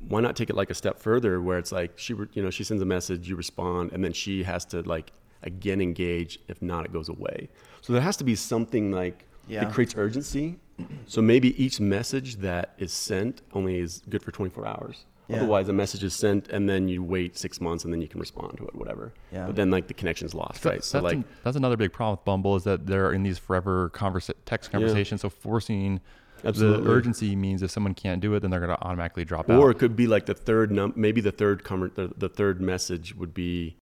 But 0.00 0.10
why 0.10 0.20
not 0.20 0.36
take 0.36 0.50
it 0.50 0.56
like 0.56 0.70
a 0.70 0.74
step 0.74 0.98
further, 0.98 1.40
where 1.40 1.58
it's 1.58 1.72
like 1.72 1.98
she, 1.98 2.14
you 2.32 2.42
know, 2.42 2.50
she 2.50 2.64
sends 2.64 2.82
a 2.82 2.86
message, 2.86 3.28
you 3.28 3.36
respond, 3.36 3.92
and 3.92 4.04
then 4.04 4.12
she 4.12 4.42
has 4.44 4.64
to 4.66 4.82
like 4.82 5.12
again 5.42 5.80
engage. 5.80 6.38
If 6.48 6.60
not, 6.62 6.84
it 6.84 6.92
goes 6.92 7.08
away. 7.08 7.48
So 7.80 7.92
there 7.92 8.02
has 8.02 8.16
to 8.18 8.24
be 8.24 8.34
something 8.34 8.90
like 8.92 9.24
Yeah. 9.48 9.66
it 9.68 9.72
creates 9.72 9.94
urgency. 9.96 10.58
So 11.06 11.20
maybe 11.20 11.62
each 11.62 11.78
message 11.80 12.36
that 12.36 12.74
is 12.78 12.92
sent 12.92 13.42
only 13.52 13.78
is 13.78 14.02
good 14.08 14.22
for 14.22 14.30
24 14.30 14.66
hours. 14.66 15.04
Yeah. 15.28 15.36
Otherwise, 15.36 15.68
a 15.68 15.72
message 15.72 16.02
is 16.02 16.14
sent 16.14 16.48
and 16.48 16.68
then 16.68 16.88
you 16.88 17.02
wait 17.04 17.36
six 17.36 17.60
months 17.60 17.84
and 17.84 17.92
then 17.92 18.00
you 18.00 18.08
can 18.08 18.18
respond 18.18 18.56
to 18.58 18.64
it, 18.66 18.74
whatever. 18.74 19.12
Yeah. 19.30 19.46
But 19.46 19.56
then 19.56 19.70
like 19.70 19.86
the 19.86 19.94
connection's 19.94 20.34
lost, 20.34 20.64
right? 20.64 20.82
So 20.82 20.98
that's, 20.98 21.04
like 21.04 21.14
an- 21.16 21.24
that's 21.44 21.56
another 21.56 21.76
big 21.76 21.92
problem 21.92 22.14
with 22.18 22.24
Bumble 22.24 22.56
is 22.56 22.64
that 22.64 22.86
they're 22.86 23.12
in 23.12 23.22
these 23.22 23.38
forever 23.38 23.90
conversa- 23.90 24.32
text 24.46 24.70
conversations. 24.72 25.20
So 25.20 25.28
forcing 25.28 26.00
Absolutely. 26.44 26.84
the 26.84 26.90
urgency 26.90 27.36
means 27.36 27.62
if 27.62 27.70
someone 27.70 27.94
can't 27.94 28.20
do 28.20 28.34
it, 28.34 28.40
then 28.40 28.50
they're 28.50 28.60
going 28.60 28.76
to 28.76 28.82
automatically 28.84 29.24
drop 29.24 29.48
out. 29.50 29.58
or 29.58 29.70
it 29.70 29.78
could 29.78 29.96
be 29.96 30.06
like 30.06 30.26
the 30.26 30.34
third 30.34 30.70
num 30.70 30.92
maybe 30.96 31.20
the 31.20 31.32
third 31.32 31.62
conver- 31.64 31.94
the, 31.94 32.12
the 32.16 32.28
third 32.28 32.60
message 32.60 33.14
would 33.14 33.32
be 33.34 33.76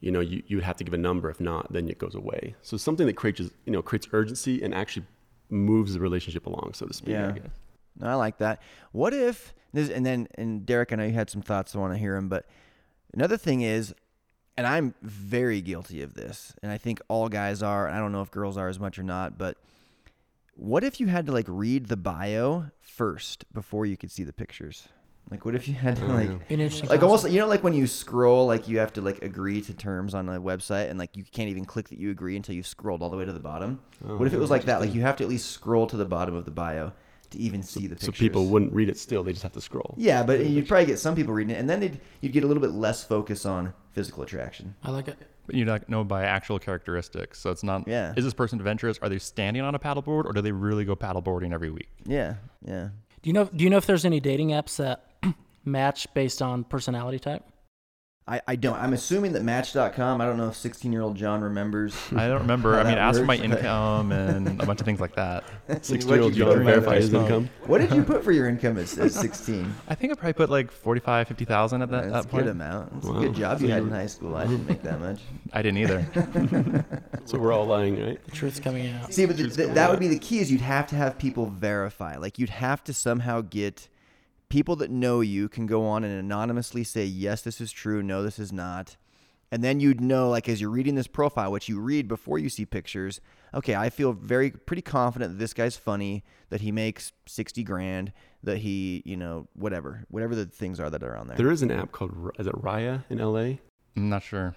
you 0.00 0.10
know 0.10 0.20
you, 0.20 0.42
you 0.46 0.56
would 0.56 0.64
have 0.64 0.76
to 0.76 0.84
give 0.84 0.92
a 0.94 0.98
number 0.98 1.30
if 1.30 1.40
not 1.40 1.72
then 1.72 1.88
it 1.88 1.98
goes 1.98 2.14
away 2.14 2.54
so 2.62 2.76
something 2.76 3.06
that 3.06 3.16
creates 3.16 3.40
you 3.40 3.72
know 3.72 3.80
creates 3.82 4.06
urgency 4.12 4.62
and 4.62 4.74
actually 4.74 5.06
moves 5.48 5.94
the 5.94 6.00
relationship 6.00 6.46
along 6.46 6.72
so 6.74 6.84
to 6.86 6.92
speak 6.92 7.10
Yeah. 7.10 7.28
I 7.28 7.32
guess. 7.32 7.50
No, 7.98 8.08
I 8.08 8.14
like 8.14 8.36
that. 8.38 8.60
What 8.92 9.14
if 9.14 9.54
this? 9.72 9.88
And 9.88 10.04
then, 10.04 10.28
and 10.34 10.66
Derek, 10.66 10.92
I 10.92 10.96
know 10.96 11.04
you 11.04 11.12
had 11.14 11.30
some 11.30 11.40
thoughts. 11.40 11.74
I 11.74 11.78
want 11.78 11.94
to 11.94 11.98
hear 11.98 12.14
them. 12.14 12.28
But 12.28 12.44
another 13.14 13.38
thing 13.38 13.62
is, 13.62 13.94
and 14.58 14.66
I'm 14.66 14.94
very 15.00 15.62
guilty 15.62 16.02
of 16.02 16.12
this, 16.12 16.52
and 16.62 16.70
I 16.70 16.76
think 16.76 17.00
all 17.08 17.30
guys 17.30 17.62
are. 17.62 17.86
And 17.86 17.96
I 17.96 17.98
don't 17.98 18.12
know 18.12 18.20
if 18.20 18.30
girls 18.30 18.58
are 18.58 18.68
as 18.68 18.78
much 18.78 18.98
or 18.98 19.02
not. 19.02 19.38
But 19.38 19.56
what 20.56 20.82
if 20.84 21.00
you 21.00 21.06
had 21.06 21.26
to 21.26 21.32
like 21.32 21.46
read 21.48 21.86
the 21.86 21.96
bio 21.96 22.66
first 22.80 23.44
before 23.52 23.86
you 23.86 23.96
could 23.96 24.10
see 24.10 24.24
the 24.24 24.32
pictures? 24.32 24.88
Like, 25.28 25.44
what 25.44 25.56
if 25.56 25.66
you 25.66 25.74
had 25.74 25.96
to 25.96 26.04
Oh, 26.04 26.08
like? 26.08 26.28
yeah. 26.28 26.36
Be 26.48 26.56
Like 26.56 26.70
concept. 26.70 27.02
almost, 27.02 27.30
you 27.30 27.40
know, 27.40 27.48
like 27.48 27.64
when 27.64 27.74
you 27.74 27.88
scroll, 27.88 28.46
like 28.46 28.68
you 28.68 28.78
have 28.78 28.92
to 28.92 29.00
like 29.00 29.22
agree 29.22 29.60
to 29.62 29.74
terms 29.74 30.14
on 30.14 30.28
a 30.28 30.40
website, 30.40 30.88
and 30.88 30.98
like 31.00 31.16
you 31.16 31.24
can't 31.24 31.48
even 31.48 31.64
click 31.64 31.88
that 31.88 31.98
you 31.98 32.10
agree 32.12 32.36
until 32.36 32.54
you've 32.54 32.66
scrolled 32.66 33.02
all 33.02 33.10
the 33.10 33.16
way 33.16 33.24
to 33.24 33.32
the 33.32 33.40
bottom. 33.40 33.80
Oh, 34.06 34.16
what 34.16 34.28
if 34.28 34.34
it 34.34 34.38
was 34.38 34.50
like 34.50 34.64
that? 34.66 34.80
Like 34.80 34.94
you 34.94 35.00
have 35.02 35.16
to 35.16 35.24
at 35.24 35.30
least 35.30 35.50
scroll 35.50 35.86
to 35.88 35.96
the 35.96 36.04
bottom 36.04 36.34
of 36.36 36.44
the 36.44 36.52
bio 36.52 36.92
to 37.30 37.38
even 37.38 37.60
see 37.60 37.88
the 37.88 37.98
so 37.98 38.12
people 38.12 38.46
wouldn't 38.46 38.72
read 38.72 38.88
it 38.88 38.96
still 38.96 39.24
they 39.24 39.32
just 39.32 39.42
have 39.42 39.50
to 39.50 39.60
scroll 39.60 39.94
Yeah, 39.98 40.22
but 40.22 40.46
you'd 40.46 40.68
probably 40.68 40.86
get 40.86 41.00
some 41.00 41.16
people 41.16 41.34
reading 41.34 41.56
it, 41.56 41.58
and 41.58 41.68
then 41.68 41.80
they'd, 41.80 42.00
you'd 42.20 42.32
get 42.32 42.44
a 42.44 42.46
little 42.46 42.60
bit 42.60 42.70
less 42.70 43.02
focus 43.02 43.44
on 43.44 43.74
physical 43.90 44.22
attraction. 44.22 44.76
I 44.84 44.92
like 44.92 45.08
it. 45.08 45.18
But 45.46 45.54
you 45.54 45.64
not 45.64 45.88
know 45.88 46.04
by 46.04 46.24
actual 46.24 46.58
characteristics. 46.58 47.38
So 47.38 47.50
it's 47.50 47.62
not, 47.62 47.86
Yeah. 47.86 48.12
is 48.16 48.24
this 48.24 48.34
person 48.34 48.58
adventurous? 48.58 48.98
Are 49.00 49.08
they 49.08 49.18
standing 49.18 49.62
on 49.62 49.74
a 49.74 49.78
paddleboard 49.78 50.24
or 50.24 50.32
do 50.32 50.40
they 50.42 50.52
really 50.52 50.84
go 50.84 50.96
paddleboarding 50.96 51.52
every 51.52 51.70
week? 51.70 51.88
Yeah, 52.04 52.34
yeah. 52.64 52.88
Do 53.22 53.28
you 53.30 53.32
know? 53.32 53.44
Do 53.46 53.64
you 53.64 53.70
know 53.70 53.76
if 53.78 53.86
there's 53.86 54.04
any 54.04 54.20
dating 54.20 54.50
apps 54.50 54.76
that 54.76 55.04
match 55.64 56.06
based 56.14 56.42
on 56.42 56.64
personality 56.64 57.18
type? 57.18 57.44
I, 58.28 58.40
I 58.48 58.56
don't. 58.56 58.74
I'm 58.76 58.92
assuming 58.92 59.34
that 59.34 59.44
Match.com. 59.44 60.20
I 60.20 60.24
don't 60.26 60.36
know 60.36 60.48
if 60.48 60.56
16 60.56 60.92
year 60.92 61.00
old 61.02 61.14
John 61.16 61.42
remembers. 61.42 61.94
I 62.10 62.26
don't 62.26 62.40
remember. 62.40 62.74
I 62.74 62.78
mean, 62.78 62.86
that 62.86 62.98
ask 62.98 63.20
for 63.20 63.24
my 63.24 63.36
income 63.36 64.10
and 64.12 64.60
a 64.60 64.66
bunch 64.66 64.80
of 64.80 64.84
things 64.84 64.98
like 64.98 65.14
that. 65.14 65.44
sixty 65.82 66.10
What'd 66.10 66.34
year 66.34 66.46
old 66.46 66.56
john 66.56 66.64
put? 66.64 66.64
verify 66.74 66.96
his 66.96 67.14
income 67.14 67.48
What 67.66 67.78
did 67.80 67.92
you 67.92 68.02
put 68.02 68.24
for 68.24 68.32
your 68.32 68.48
income 68.48 68.78
at, 68.78 68.98
at 68.98 69.12
16? 69.12 69.72
I 69.86 69.94
think 69.94 70.10
I 70.12 70.16
probably 70.16 70.32
put 70.32 70.50
like 70.50 70.72
45, 70.72 71.28
50,000 71.28 71.82
at 71.82 71.90
that, 71.90 72.10
That's 72.10 72.26
that 72.26 72.34
a 72.34 72.36
good 72.42 72.50
amount. 72.50 72.94
That's 72.94 73.06
Wow. 73.06 73.16
a 73.18 73.20
good 73.20 73.34
job 73.36 73.60
you 73.60 73.68
had 73.68 73.82
you- 73.82 73.86
in 73.88 73.92
high 73.92 74.06
school. 74.06 74.34
I 74.34 74.44
didn't 74.46 74.66
make 74.66 74.82
that 74.82 74.98
much. 74.98 75.20
I 75.52 75.62
didn't 75.62 75.78
either. 75.78 76.84
so 77.26 77.38
we're 77.38 77.52
all 77.52 77.66
lying 77.66 78.04
right 78.04 78.24
The 78.24 78.30
truth's 78.32 78.58
coming 78.58 78.90
out. 78.92 79.12
See, 79.14 79.24
but 79.26 79.36
the, 79.36 79.44
the, 79.46 79.66
that 79.68 79.78
out. 79.78 79.90
would 79.90 80.00
be 80.00 80.08
the 80.08 80.18
key 80.18 80.40
is 80.40 80.50
you'd 80.50 80.60
have 80.62 80.88
to 80.88 80.96
have 80.96 81.16
people 81.16 81.46
verify. 81.46 82.16
Like 82.16 82.40
you'd 82.40 82.50
have 82.50 82.82
to 82.84 82.92
somehow 82.92 83.42
get 83.42 83.88
people 84.48 84.76
that 84.76 84.90
know 84.90 85.20
you 85.20 85.48
can 85.48 85.66
go 85.66 85.84
on 85.86 86.04
and 86.04 86.18
anonymously 86.18 86.84
say, 86.84 87.04
yes, 87.04 87.42
this 87.42 87.60
is 87.60 87.72
true. 87.72 88.02
No, 88.02 88.22
this 88.22 88.38
is 88.38 88.52
not. 88.52 88.96
And 89.52 89.62
then 89.62 89.78
you'd 89.78 90.00
know, 90.00 90.28
like, 90.28 90.48
as 90.48 90.60
you're 90.60 90.70
reading 90.70 90.96
this 90.96 91.06
profile, 91.06 91.52
which 91.52 91.68
you 91.68 91.78
read 91.78 92.08
before 92.08 92.38
you 92.38 92.48
see 92.48 92.66
pictures, 92.66 93.20
okay, 93.54 93.76
I 93.76 93.90
feel 93.90 94.12
very, 94.12 94.50
pretty 94.50 94.82
confident 94.82 95.32
that 95.32 95.38
this 95.38 95.54
guy's 95.54 95.76
funny, 95.76 96.24
that 96.50 96.62
he 96.62 96.72
makes 96.72 97.12
60 97.26 97.62
grand, 97.62 98.12
that 98.42 98.58
he, 98.58 99.02
you 99.04 99.16
know, 99.16 99.46
whatever, 99.54 100.04
whatever 100.08 100.34
the 100.34 100.46
things 100.46 100.80
are 100.80 100.90
that 100.90 101.02
are 101.04 101.16
on 101.16 101.28
there. 101.28 101.36
there 101.36 101.50
is 101.52 101.62
an 101.62 101.70
app 101.70 101.92
called 101.92 102.12
is 102.38 102.46
it 102.48 102.54
raya 102.54 103.04
in 103.08 103.18
la 103.18 103.36
I'm 103.38 103.58
not 104.10 104.22
sure. 104.24 104.54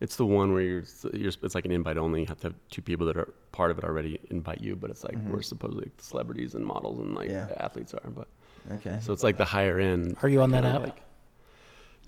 it's 0.00 0.16
the 0.16 0.26
one 0.26 0.52
where 0.54 0.62
you're, 0.62 0.84
you're 1.12 1.32
it's 1.42 1.54
like 1.54 1.64
an 1.66 1.70
invite 1.70 1.96
only 1.98 2.20
you 2.22 2.26
have 2.26 2.38
to 2.40 2.48
have 2.48 2.54
two 2.70 2.82
people 2.82 3.06
that 3.06 3.16
are 3.18 3.32
part 3.52 3.70
of 3.70 3.78
it 3.78 3.84
already 3.84 4.18
invite 4.30 4.60
you 4.62 4.74
but 4.74 4.90
it's 4.90 5.04
like 5.04 5.14
Mhm. 5.16 5.30
where 5.30 5.42
supposedly 5.42 5.90
celebrities 5.98 6.54
and 6.54 6.64
models 6.66 6.98
and 6.98 7.14
like 7.14 7.28
Yeah. 7.30 7.48
athletes 7.58 7.92
are 7.94 8.10
but 8.10 8.26
okay. 8.74 8.98
So 9.00 9.12
it's 9.12 9.22
like 9.22 9.36
the 9.36 9.44
higher 9.44 9.78
end. 9.78 10.16
Are 10.22 10.28
you 10.28 10.40
on 10.42 10.50
that 10.52 10.64
app? 10.64 10.82
like- 10.82 11.02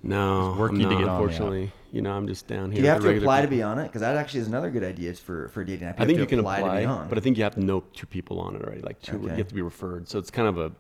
no, 0.04 0.48
Just 0.50 0.58
working 0.58 0.82
I'm 0.82 0.88
to 0.88 0.94
not, 0.94 0.98
get 1.00 1.08
on 1.08 1.20
unfortunately. 1.22 1.72
You 1.92 2.02
know, 2.02 2.10
I'm 2.12 2.26
just 2.26 2.48
down 2.48 2.72
here. 2.72 2.76
Do 2.78 2.82
you 2.82 2.88
have 2.88 3.02
to 3.02 3.06
regular 3.06 3.24
apply 3.24 3.42
to 3.42 3.48
be 3.48 3.62
on 3.62 3.78
it? 3.78 3.84
Because 3.84 4.00
that 4.00 4.16
actually 4.16 4.40
is 4.40 4.48
another 4.48 4.68
good 4.70 4.82
idea 4.82 5.14
for, 5.14 5.46
for 5.50 5.60
a 5.60 5.66
dating 5.66 5.86
app. 5.86 6.00
I 6.00 6.06
think 6.06 6.18
you 6.18 6.24
to 6.24 6.28
can 6.28 6.38
apply, 6.40 6.60
to 6.60 6.80
be 6.80 6.84
on. 6.86 7.08
but 7.08 7.18
I 7.18 7.20
think 7.20 7.36
you 7.36 7.44
have 7.44 7.54
to 7.54 7.60
know 7.64 7.84
two 7.92 8.06
people 8.06 8.40
on 8.40 8.56
it 8.56 8.62
already. 8.62 8.80
Like 8.80 9.00
two, 9.00 9.16
Okay. 9.18 9.24
you 9.26 9.30
have 9.36 9.46
to 9.48 9.54
be 9.54 9.62
referred. 9.62 10.08
So 10.08 10.18
it's 10.18 10.30
kind 10.30 10.48
of 10.48 10.58
a, 10.58 10.72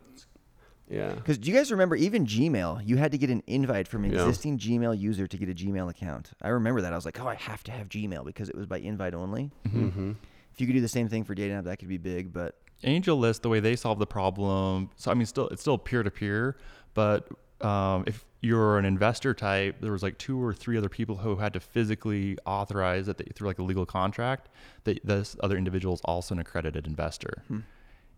yeah. 0.90 1.12
Because 1.14 1.38
do 1.38 1.50
you 1.52 1.56
guys 1.56 1.70
remember 1.70 1.94
even 1.94 2.26
Gmail? 2.26 2.82
You 2.84 2.96
had 2.96 3.12
to 3.12 3.18
get 3.18 3.30
an 3.30 3.44
invite 3.46 3.86
from 3.86 4.04
an 4.04 4.10
Yeah. 4.12 4.22
existing 4.26 4.58
Gmail 4.58 4.98
user 4.98 5.28
to 5.28 5.36
get 5.36 5.48
a 5.48 5.54
Gmail 5.54 5.88
account. 5.88 6.32
I 6.42 6.48
remember 6.48 6.80
that. 6.80 6.92
I 6.92 6.96
was 6.96 7.04
like, 7.04 7.20
oh, 7.20 7.28
I 7.28 7.36
have 7.36 7.62
to 7.64 7.70
have 7.70 7.88
Gmail 7.88 8.24
because 8.24 8.48
it 8.48 8.56
was 8.56 8.66
by 8.66 8.78
invite 8.78 9.14
only. 9.14 9.52
Mm-hmm. 9.68 10.12
If 10.52 10.60
you 10.60 10.66
could 10.66 10.74
do 10.74 10.80
the 10.80 10.88
same 10.88 11.08
thing 11.08 11.22
for 11.22 11.36
dating 11.36 11.56
app, 11.58 11.64
that 11.64 11.78
could 11.78 11.88
be 11.88 11.96
big. 11.98 12.32
But 12.32 12.56
AngelList, 12.82 13.42
the 13.42 13.48
way 13.48 13.60
they 13.60 13.76
solve 13.76 13.98
the 13.98 14.06
problem, 14.06 14.90
so 14.96 15.10
I 15.10 15.14
mean, 15.14 15.26
still 15.26 15.48
it's 15.48 15.62
still 15.62 15.78
peer 15.78 16.02
to 16.02 16.10
peer, 16.10 16.56
but 16.94 17.28
um, 17.64 18.04
if 18.06 18.24
you're 18.40 18.76
an 18.78 18.84
investor 18.84 19.34
type, 19.34 19.76
there 19.80 19.92
was 19.92 20.02
like 20.02 20.18
two 20.18 20.42
or 20.42 20.52
three 20.52 20.76
other 20.76 20.88
people 20.88 21.16
who 21.16 21.36
had 21.36 21.52
to 21.52 21.60
physically 21.60 22.36
authorize 22.44 23.06
that 23.06 23.16
they, 23.16 23.24
through 23.34 23.46
like 23.46 23.60
a 23.60 23.62
legal 23.62 23.86
contract 23.86 24.48
that 24.84 24.98
this 25.06 25.36
other 25.42 25.56
individual 25.56 25.94
is 25.94 26.00
also 26.04 26.34
an 26.34 26.40
accredited 26.40 26.86
investor. 26.86 27.44
Hmm. 27.46 27.60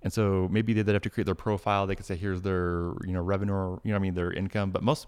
And 0.02 0.12
so 0.12 0.48
maybe 0.50 0.72
they'd 0.72 0.92
have 0.92 1.02
to 1.02 1.10
create 1.10 1.26
their 1.26 1.34
profile. 1.34 1.86
They 1.86 1.94
could 1.94 2.06
say, 2.06 2.16
here's 2.16 2.42
their 2.42 2.92
you 3.04 3.12
know 3.12 3.22
revenue, 3.22 3.52
or, 3.52 3.80
you 3.84 3.90
know, 3.90 3.96
I 3.96 3.98
mean 3.98 4.14
their 4.14 4.32
income. 4.32 4.70
But 4.70 4.82
most, 4.82 5.06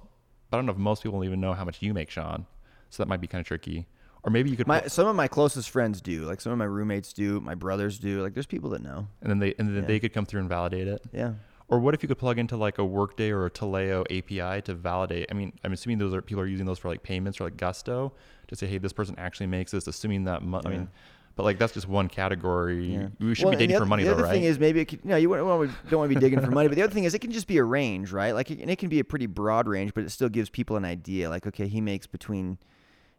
I 0.53 0.57
don't 0.57 0.67
know 0.67 0.73
if 0.73 0.79
most 0.79 1.03
people 1.03 1.25
even 1.25 1.41
know 1.41 1.55
how 1.55 1.65
much 1.65 1.83
you 1.83 1.95
make, 1.95 2.11
Sean. 2.11 2.47
So 2.91 3.03
that 3.03 3.09
might 3.09 3.21
be 3.21 3.27
kind 3.27 3.41
of 3.41 3.47
tricky. 3.47 3.87
Or 4.27 4.31
maybe 4.31 4.51
you 4.51 4.57
could, 4.57 4.67
my 4.67 4.81
put- 4.81 4.91
some 4.91 5.07
of 5.07 5.15
my 5.15 5.29
closest 5.29 5.71
friends 5.71 6.01
do. 6.01 6.25
Like 6.25 6.41
some 6.41 6.51
of 6.51 6.59
my 6.59 6.65
roommates 6.65 7.13
do. 7.13 7.41
My 7.41 7.55
brothers 7.55 7.99
do. 7.99 8.21
Like 8.23 8.35
there's 8.35 8.47
people 8.47 8.71
that 8.71 8.83
know. 8.83 9.07
and 9.23 9.31
then 9.31 9.39
they 9.39 9.55
and 9.59 9.69
then 9.69 9.77
Yeah. 9.77 9.87
they 9.87 10.01
could 10.01 10.13
come 10.13 10.27
through 10.27 10.41
and 10.41 10.49
validate 10.49 10.89
it. 10.89 11.01
Yeah. 11.13 11.35
Or 11.69 11.79
what 11.81 11.95
if 11.95 12.03
you 12.03 12.09
could 12.09 12.19
plug 12.19 12.39
into 12.39 12.57
like 12.57 12.79
a 12.79 12.85
Workday 12.85 13.31
or 13.31 13.47
a 13.47 13.51
Taleo 13.51 14.03
API 14.11 14.63
to 14.63 14.75
validate? 14.75 15.27
I 15.31 15.35
mean, 15.35 15.53
I'm 15.65 15.73
assuming 15.73 15.99
those 15.99 16.13
are 16.15 16.23
people 16.23 16.43
are 16.43 16.47
using 16.47 16.67
those 16.67 16.79
for 16.79 16.89
like 16.89 17.03
payments 17.03 17.41
or 17.41 17.45
like 17.45 17.57
Gusto 17.57 18.13
to 18.49 18.57
say, 18.57 18.67
hey, 18.67 18.79
this 18.79 18.93
person 18.93 19.15
actually 19.19 19.47
makes 19.47 19.71
this. 19.73 19.87
Assuming 19.87 20.25
that, 20.25 20.43
mo- 20.43 20.61
I 20.65 20.69
mean, 20.71 20.89
but 21.37 21.43
like 21.45 21.59
that's 21.59 21.73
just 21.75 21.87
one 21.89 22.09
category. 22.09 22.95
Yeah. 22.95 23.09
We 23.21 23.35
should 23.35 23.45
Well, 23.47 23.53
be 23.53 23.57
dating 23.59 23.71
the 23.75 23.79
for 23.79 23.83
other- 23.83 23.89
money 23.91 24.03
the 24.05 24.11
though, 24.11 24.23
other 24.25 24.29
thing 24.33 24.43
is 24.45 24.59
maybe 24.61 24.81
it 24.81 24.85
could, 24.87 25.05
no, 25.05 25.15
you 25.17 25.29
want 25.29 25.41
to, 25.71 25.91
don't 25.91 25.99
want 26.01 26.11
to 26.11 26.15
be 26.17 26.21
digging 26.21 26.41
for 26.41 26.51
money. 26.51 26.69
But 26.69 26.77
the 26.77 26.83
other 26.83 26.93
thing 26.93 27.05
is 27.05 27.15
it 27.15 27.21
can 27.21 27.31
just 27.33 27.47
be 27.49 27.59
a 27.59 27.65
range, 27.65 28.11
right? 28.13 28.33
Like, 28.33 28.51
and 28.51 28.71
it 28.71 28.79
can 28.79 28.89
be 28.89 28.99
a 29.01 29.05
pretty 29.05 29.27
broad 29.27 29.67
range, 29.69 29.93
but 29.95 30.03
it 30.05 30.11
still 30.11 30.29
gives 30.29 30.51
people 30.51 30.77
an 30.77 30.85
idea. 30.85 31.31
Like, 31.31 31.47
okay, 31.49 31.67
he 31.69 31.81
makes 31.81 32.07
between, 32.09 32.59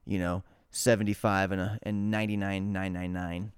you 0.06 0.20
know, 0.20 0.44
seventy 0.78 1.14
five 1.14 1.52
and 1.52 1.60
a, 1.62 1.80
and 1.84 2.12
ninety 2.12 2.38
nine 2.38 2.72
nine 2.72 2.94
nine 2.94 3.12
nine, 3.14 3.52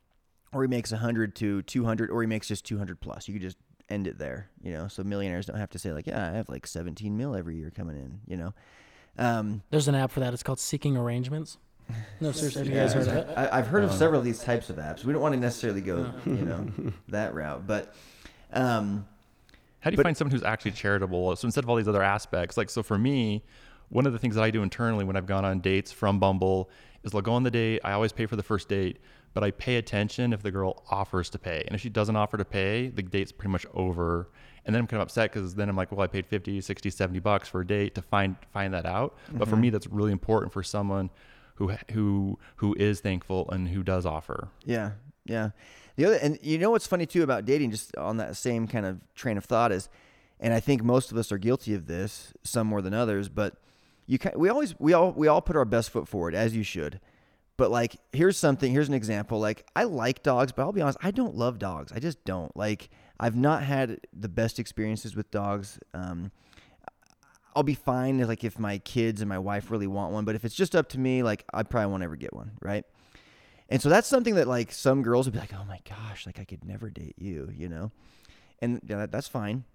or 0.53 0.61
he 0.63 0.67
makes 0.67 0.91
hundred 0.91 1.35
to 1.37 1.61
two 1.63 1.83
hundred, 1.85 2.09
or 2.09 2.21
he 2.21 2.27
makes 2.27 2.47
just 2.47 2.65
two 2.65 2.77
hundred 2.77 2.99
plus. 3.01 3.27
You 3.27 3.33
could 3.33 3.41
just 3.43 3.57
end 3.89 4.07
it 4.07 4.17
there, 4.17 4.49
you 4.63 4.71
know. 4.71 4.87
So 4.87 5.03
millionaires 5.03 5.45
don't 5.45 5.57
have 5.57 5.69
to 5.71 5.79
say 5.79 5.91
like, 5.93 6.07
yeah, 6.07 6.29
I 6.29 6.35
have 6.35 6.49
like 6.49 6.65
seventeen 6.65 7.17
mil 7.17 7.35
every 7.35 7.55
year 7.57 7.71
coming 7.75 7.97
in, 7.97 8.21
you 8.27 8.37
know. 8.37 8.53
Um, 9.17 9.63
There's 9.69 9.87
an 9.87 9.95
app 9.95 10.11
for 10.11 10.21
that. 10.21 10.33
It's 10.33 10.43
called 10.43 10.59
Seeking 10.59 10.95
Arrangements. 10.95 11.57
No, 12.21 12.31
seriously, 12.33 12.61
have 12.63 12.67
you 12.71 12.79
guys 12.79 12.93
heard 12.93 13.07
of 13.07 13.15
it? 13.15 13.27
I, 13.35 13.57
I've 13.57 13.67
heard 13.67 13.83
of 13.83 13.91
several 13.91 14.19
of 14.19 14.25
these 14.25 14.41
types 14.41 14.69
of 14.69 14.77
apps. 14.77 15.03
We 15.03 15.11
don't 15.11 15.21
want 15.21 15.33
to 15.33 15.39
necessarily 15.39 15.81
go, 15.81 16.11
you 16.25 16.33
know, 16.33 16.67
that 17.09 17.33
route, 17.33 17.67
but. 17.67 17.93
Um, 18.53 19.05
How 19.81 19.89
do 19.89 19.93
you 19.93 19.97
But- 19.97 20.03
find 20.03 20.15
someone 20.17 20.31
who's 20.31 20.43
actually 20.43 20.71
charitable? 20.71 21.35
So 21.35 21.45
instead 21.47 21.63
of 21.63 21.69
all 21.69 21.75
these 21.75 21.87
other 21.87 22.01
aspects, 22.03 22.57
like 22.57 22.69
so 22.69 22.81
for 22.83 22.97
me, 22.97 23.43
one 23.89 24.05
of 24.05 24.13
the 24.13 24.19
things 24.19 24.35
that 24.35 24.43
I 24.43 24.51
do 24.51 24.63
internally 24.63 25.05
when 25.05 25.15
I've 25.15 25.25
gone 25.25 25.45
on 25.45 25.59
dates 25.59 25.91
from 25.91 26.19
Bumble 26.19 26.69
is 27.03 27.13
I'll 27.13 27.21
go 27.21 27.33
on 27.33 27.43
the 27.43 27.51
date. 27.51 27.81
I 27.83 27.93
always 27.93 28.11
pay 28.11 28.25
for 28.25 28.35
the 28.35 28.43
first 28.43 28.69
date, 28.69 28.99
but 29.33 29.43
I 29.43 29.51
pay 29.51 29.77
attention 29.77 30.33
if 30.33 30.41
the 30.41 30.51
girl 30.51 30.83
offers 30.89 31.29
to 31.31 31.39
pay. 31.39 31.63
And 31.65 31.75
if 31.75 31.81
she 31.81 31.89
doesn't 31.89 32.15
offer 32.15 32.37
to 32.37 32.45
pay, 32.45 32.89
the 32.89 33.01
date's 33.01 33.31
pretty 33.31 33.51
much 33.51 33.65
over. 33.73 34.29
And 34.65 34.75
then 34.75 34.81
I'm 34.81 34.87
kind 34.87 35.01
of 35.01 35.07
upset 35.07 35.31
because 35.31 35.55
then 35.55 35.69
I'm 35.69 35.75
like, 35.75 35.91
well, 35.91 36.01
I 36.01 36.07
paid 36.07 36.25
50, 36.25 36.61
60, 36.61 36.89
70 36.89 37.19
bucks 37.19 37.47
for 37.47 37.61
a 37.61 37.67
date 37.67 37.95
to 37.95 38.01
find 38.01 38.35
find 38.53 38.73
that 38.73 38.85
out. 38.85 39.17
But 39.31 39.47
for 39.47 39.55
mm-hmm. 39.55 39.61
me, 39.61 39.69
that's 39.69 39.87
really 39.87 40.11
important 40.11 40.53
for 40.53 40.61
someone 40.61 41.09
who 41.55 41.71
who 41.91 42.37
who 42.57 42.75
is 42.77 42.99
thankful 42.99 43.49
and 43.49 43.69
who 43.69 43.83
does 43.83 44.05
offer. 44.05 44.49
Yeah, 44.65 44.91
yeah. 45.25 45.49
The 45.95 46.05
other, 46.05 46.15
and 46.15 46.39
you 46.41 46.57
know 46.57 46.71
what's 46.71 46.87
funny 46.87 47.05
too 47.05 47.23
about 47.23 47.45
dating, 47.45 47.71
just 47.71 47.95
on 47.97 48.17
that 48.17 48.37
same 48.37 48.67
kind 48.67 48.85
of 48.85 49.01
train 49.15 49.37
of 49.37 49.45
thought 49.45 49.71
is, 49.71 49.89
and 50.39 50.53
I 50.53 50.59
think 50.59 50.83
most 50.83 51.11
of 51.11 51.17
us 51.17 51.31
are 51.31 51.37
guilty 51.37 51.73
of 51.73 51.87
this, 51.87 52.33
some 52.43 52.67
more 52.67 52.81
than 52.81 52.93
others, 52.93 53.27
but 53.27 53.55
you 54.09 54.17
can, 54.17 54.31
we 54.35 54.49
always 54.49 54.73
we 54.79 54.93
all 54.93 55.11
we 55.11 55.27
all 55.27 55.39
put 55.39 55.55
our 55.55 55.65
best 55.65 55.91
foot 55.91 56.07
forward 56.07 56.33
as 56.33 56.55
you 56.55 56.63
should. 56.63 56.99
But 57.57 57.69
like, 57.69 57.97
here's 58.11 58.37
something. 58.37 58.71
Here's 58.71 58.87
an 58.87 58.95
example. 58.95 59.39
Like, 59.39 59.67
I 59.75 59.83
like 59.83 60.23
dogs, 60.23 60.51
but 60.51 60.63
I'll 60.63 60.71
be 60.71 60.81
honest, 60.81 60.97
I 61.03 61.11
don't 61.11 61.35
love 61.35 61.59
dogs. 61.59 61.91
I 61.91 61.99
just 61.99 62.25
don't. 62.25 62.55
Like, 62.57 62.89
I've 63.19 63.35
not 63.35 63.61
had 63.61 63.99
the 64.11 64.27
best 64.27 64.57
experiences 64.57 65.15
with 65.15 65.29
dogs. 65.29 65.77
Um, 65.93 66.31
I'll 67.55 67.61
be 67.61 67.75
fine 67.75 68.17
like 68.27 68.43
if 68.43 68.57
my 68.57 68.79
kids 68.79 69.21
and 69.21 69.29
my 69.29 69.37
wife 69.37 69.69
really 69.69 69.87
want 69.87 70.11
one, 70.11 70.25
but 70.25 70.33
if 70.33 70.43
it's 70.43 70.55
just 70.55 70.75
up 70.75 70.89
to 70.89 70.99
me, 70.99 71.21
like 71.21 71.45
I 71.53 71.61
probably 71.61 71.91
won't 71.91 72.01
ever 72.01 72.15
get 72.15 72.33
one, 72.33 72.53
right? 72.61 72.85
And 73.69 73.79
so 73.79 73.89
that's 73.89 74.07
something 74.07 74.35
that 74.35 74.47
like 74.47 74.71
some 74.71 75.03
girls 75.03 75.27
would 75.27 75.33
be 75.33 75.39
like, 75.39 75.53
"Oh 75.53 75.65
my 75.65 75.81
gosh, 75.87 76.25
like 76.25 76.39
I 76.39 76.45
could 76.45 76.65
never 76.65 76.89
date 76.89 77.15
you," 77.19 77.51
you 77.53 77.69
know, 77.69 77.91
and 78.59 78.81
yeah, 78.87 78.97
that, 78.97 79.11
that's 79.11 79.27
fine. 79.27 79.65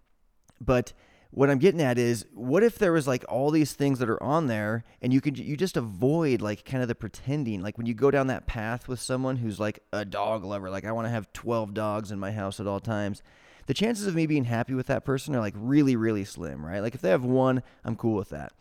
But 0.61 0.93
what 1.35 1.51
I'm 1.51 1.59
getting 1.59 1.83
at 1.83 1.99
is, 1.99 2.27
what 2.33 2.63
if 2.63 2.79
there 2.79 2.93
was 2.93 3.09
like 3.09 3.25
all 3.29 3.51
these 3.51 3.73
things 3.73 3.99
that 3.99 4.09
are 4.09 4.23
on 4.23 4.47
there, 4.47 4.85
and 5.03 5.13
you 5.13 5.21
could 5.21 5.37
you 5.37 5.57
just 5.57 5.77
avoid 5.77 6.41
like 6.41 6.65
kind 6.65 6.81
of 6.81 6.87
the 6.87 6.95
pretending, 6.95 7.61
like 7.61 7.77
when 7.77 7.87
you 7.87 7.95
go 7.95 8.13
down 8.13 8.29
that 8.29 8.47
path 8.47 8.87
with 8.87 9.01
someone 9.01 9.39
who's 9.39 9.59
like 9.59 9.81
a 9.93 10.05
dog 10.05 10.45
lover, 10.45 10.71
like 10.71 10.85
I 10.85 10.93
want 10.93 11.07
to 11.07 11.11
have 11.11 11.33
12 11.33 11.75
dogs 11.75 12.13
in 12.13 12.21
my 12.21 12.31
house 12.31 12.61
at 12.61 12.69
all 12.69 12.79
times. 12.79 13.21
The 13.67 13.75
chances 13.75 14.07
of 14.07 14.15
me 14.15 14.27
being 14.27 14.45
happy 14.45 14.75
with 14.75 14.87
that 14.87 15.05
person 15.05 15.35
are 15.35 15.41
like 15.41 15.55
really, 15.57 15.97
really 15.97 16.25
slim, 16.25 16.65
right? 16.65 16.79
Like 16.79 16.95
if 16.95 17.01
they 17.01 17.11
have 17.11 17.25
one, 17.25 17.65
I'm 17.85 17.97
cool 17.97 18.15
with 18.15 18.29
that. 18.29 18.53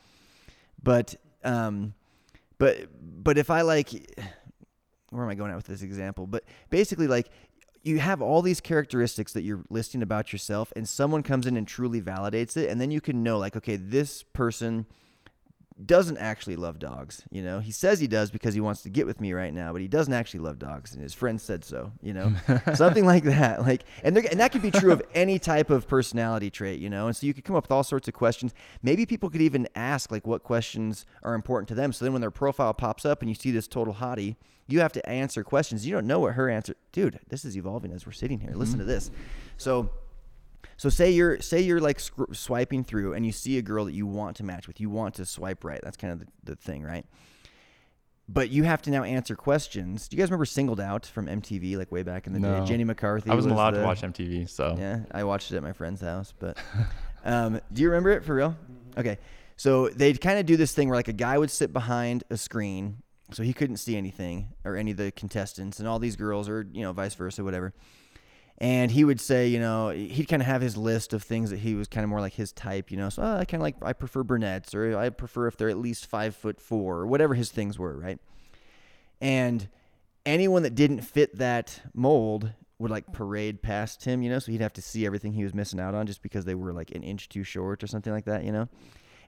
But, 0.81 1.13
um, 1.43 1.93
but, 2.57 2.87
but 3.23 3.37
if 3.37 3.51
I 3.51 3.61
like, 3.61 3.91
where 5.11 5.23
am 5.23 5.29
I 5.29 5.35
going 5.35 5.51
at 5.51 5.57
with 5.57 5.67
this 5.67 5.83
example? 5.83 6.25
But 6.25 6.43
basically, 6.71 7.05
like 7.05 7.29
you 7.83 7.99
have 7.99 8.21
all 8.21 8.41
these 8.41 8.61
characteristics 8.61 9.33
that 9.33 9.43
you're 9.43 9.63
listing 9.69 10.01
about 10.01 10.31
yourself 10.31 10.71
and 10.75 10.87
someone 10.87 11.21
comes 11.21 11.45
in 11.45 11.57
and 11.57 11.67
truly 11.67 12.01
validates 12.01 12.57
it 12.57 12.69
and 12.69 12.79
then 12.79 12.91
you 12.91 13.01
can 13.01 13.21
know 13.21 13.37
like 13.37 13.55
okay 13.55 13.75
this 13.75 14.23
person 14.23 14.85
doesn't 15.85 16.17
actually 16.17 16.55
love 16.55 16.79
dogs 16.79 17.23
you 17.31 17.41
know? 17.41 17.59
He 17.59 17.71
says 17.71 17.99
he 17.99 18.07
does 18.07 18.31
because 18.31 18.53
he 18.53 18.61
wants 18.61 18.81
to 18.83 18.89
get 18.89 19.05
with 19.05 19.19
me 19.19 19.33
right 19.33 19.53
now 19.53 19.71
but 19.71 19.81
he 19.81 19.87
doesn't 19.87 20.13
actually 20.13 20.41
love 20.41 20.59
dogs 20.59 20.93
and 20.93 21.01
his 21.01 21.13
friend 21.13 21.39
said 21.39 21.63
so 21.63 21.91
you 22.01 22.13
know? 22.13 22.33
Something 22.73 23.05
like 23.05 23.23
that 23.23 23.61
like 23.61 23.83
and, 24.03 24.17
and 24.17 24.39
that 24.39 24.51
could 24.51 24.61
be 24.61 24.71
true 24.71 24.91
of 24.91 25.01
any 25.13 25.39
type 25.39 25.69
of 25.69 25.87
personality 25.87 26.49
trait 26.49 26.79
you 26.79 26.89
know? 26.89 27.07
And 27.07 27.15
so 27.15 27.25
you 27.27 27.33
could 27.33 27.43
come 27.43 27.55
up 27.55 27.65
with 27.65 27.71
all 27.71 27.83
sorts 27.83 28.07
of 28.07 28.13
questions. 28.13 28.53
Maybe 28.81 29.05
people 29.05 29.29
could 29.29 29.41
even 29.41 29.67
ask 29.75 30.11
like 30.11 30.27
what 30.27 30.43
questions 30.43 31.05
are 31.23 31.33
important 31.33 31.67
to 31.69 31.75
them. 31.75 31.93
So 31.93 32.05
then 32.05 32.13
when 32.13 32.21
their 32.21 32.31
profile 32.31 32.73
pops 32.73 33.05
up 33.05 33.21
and 33.21 33.29
you 33.29 33.35
see 33.35 33.51
this 33.51 33.67
total 33.67 33.95
hottie 33.95 34.35
you 34.67 34.79
have 34.79 34.93
to 34.93 35.09
answer 35.09 35.43
questions. 35.43 35.85
You 35.85 35.93
don't 35.93 36.07
know 36.07 36.19
what 36.19 36.33
her 36.33 36.49
answer 36.49 36.75
dude 36.91 37.19
this 37.29 37.45
is 37.45 37.57
evolving 37.57 37.91
as 37.91 38.05
we're 38.05 38.11
sitting 38.11 38.39
here. 38.39 38.51
Listen 38.53 38.79
mm-hmm. 38.79 38.87
to 38.87 38.93
this. 38.93 39.11
So 39.57 39.89
so 40.77 40.89
say 40.89 41.11
you're 41.11 41.39
say 41.41 41.61
you're 41.61 41.79
like 41.79 41.99
sc- 41.99 42.33
swiping 42.33 42.83
through 42.83 43.13
and 43.13 43.25
you 43.25 43.31
see 43.31 43.57
a 43.57 43.61
girl 43.61 43.85
that 43.85 43.93
you 43.93 44.05
want 44.07 44.35
to 44.37 44.43
match 44.43 44.67
with. 44.67 44.79
You 44.81 44.89
want 44.89 45.15
to 45.15 45.25
swipe 45.25 45.63
right. 45.63 45.79
That's 45.83 45.97
kind 45.97 46.13
of 46.13 46.19
the, 46.19 46.27
the 46.43 46.55
thing, 46.55 46.83
right? 46.83 47.05
But 48.29 48.49
you 48.49 48.63
have 48.63 48.81
to 48.83 48.89
now 48.89 49.03
answer 49.03 49.35
questions. 49.35 50.07
Do 50.07 50.15
you 50.15 50.21
guys 50.21 50.29
remember 50.29 50.45
Singled 50.45 50.79
Out 50.79 51.05
from 51.05 51.27
MTV, 51.27 51.77
like 51.77 51.91
way 51.91 52.03
back 52.03 52.25
in 52.25 52.31
the 52.33 52.39
No. 52.39 52.59
day? 52.61 52.65
Jenny 52.65 52.85
McCarthy. 52.85 53.29
I 53.29 53.35
wasn't 53.35 53.51
was 53.53 53.59
allowed 53.59 53.71
the- 53.75 53.81
to 53.81 53.85
watch 53.85 54.01
MTV, 54.01 54.47
so 54.49 54.75
Yeah, 54.79 54.99
I 55.11 55.23
watched 55.25 55.51
it 55.51 55.57
at 55.57 55.63
my 55.63 55.73
friend's 55.73 55.99
house. 56.01 56.33
But 56.39 56.57
um, 57.25 57.59
do 57.71 57.81
you 57.81 57.89
remember 57.89 58.11
it 58.11 58.23
for 58.23 58.35
real? 58.35 58.55
Okay, 58.97 59.17
so 59.57 59.89
they'd 59.89 60.21
kind 60.21 60.39
of 60.39 60.45
do 60.45 60.55
this 60.55 60.73
thing 60.73 60.87
where 60.87 60.95
like 60.95 61.09
a 61.09 61.13
guy 61.13 61.37
would 61.37 61.51
sit 61.51 61.73
behind 61.73 62.23
a 62.29 62.37
screen, 62.37 62.97
so 63.31 63.43
he 63.43 63.51
couldn't 63.53 63.77
see 63.77 63.97
anything 63.97 64.49
or 64.63 64.77
any 64.77 64.91
of 64.91 64.97
the 64.97 65.11
contestants, 65.11 65.79
and 65.79 65.87
all 65.87 65.99
these 65.99 66.15
girls, 66.15 66.47
or 66.47 66.65
you 66.71 66.81
know, 66.81 66.93
vice 66.93 67.15
versa, 67.15 67.43
whatever. 67.43 67.73
And 68.59 68.91
he 68.91 69.03
would 69.03 69.19
say, 69.19 69.47
you 69.47 69.59
know, 69.59 69.89
he'd 69.89 70.27
kind 70.27 70.41
of 70.41 70.45
have 70.45 70.61
his 70.61 70.77
list 70.77 71.11
of 71.11 71.23
things 71.23 71.49
that 71.49 71.59
he 71.59 71.75
was 71.75 71.87
kind 71.87 72.03
of 72.03 72.09
more 72.09 72.21
like 72.21 72.33
his 72.33 72.51
type, 72.51 72.91
you 72.91 72.97
know. 72.97 73.09
So 73.09 73.23
oh, 73.23 73.37
I 73.37 73.45
kind 73.45 73.61
of 73.61 73.63
like 73.63 73.75
I 73.81 73.93
prefer 73.93 74.23
brunettes, 74.23 74.73
or 74.75 74.97
I 74.97 75.09
prefer 75.09 75.47
if 75.47 75.57
they're 75.57 75.69
at 75.69 75.77
least 75.77 76.05
five 76.05 76.35
foot 76.35 76.61
four, 76.61 76.99
or 76.99 77.07
whatever 77.07 77.33
his 77.33 77.49
things 77.49 77.79
were, 77.79 77.97
right? 77.97 78.19
And 79.19 79.67
anyone 80.25 80.63
that 80.63 80.75
didn't 80.75 81.01
fit 81.01 81.37
that 81.37 81.81
mold 81.93 82.51
would 82.79 82.91
like 82.91 83.11
parade 83.11 83.61
past 83.61 84.05
him, 84.05 84.21
you 84.21 84.29
know, 84.29 84.39
so 84.39 84.51
he'd 84.51 84.61
have 84.61 84.73
to 84.73 84.81
see 84.81 85.05
everything 85.05 85.33
he 85.33 85.43
was 85.43 85.53
missing 85.53 85.79
out 85.79 85.95
on 85.95 86.05
just 86.05 86.21
because 86.21 86.45
they 86.45 86.55
were 86.55 86.73
like 86.73 86.91
an 86.91 87.03
inch 87.03 87.29
too 87.29 87.43
short 87.43 87.83
or 87.83 87.87
something 87.87 88.13
like 88.13 88.25
that, 88.25 88.43
you 88.43 88.51
know. 88.51 88.67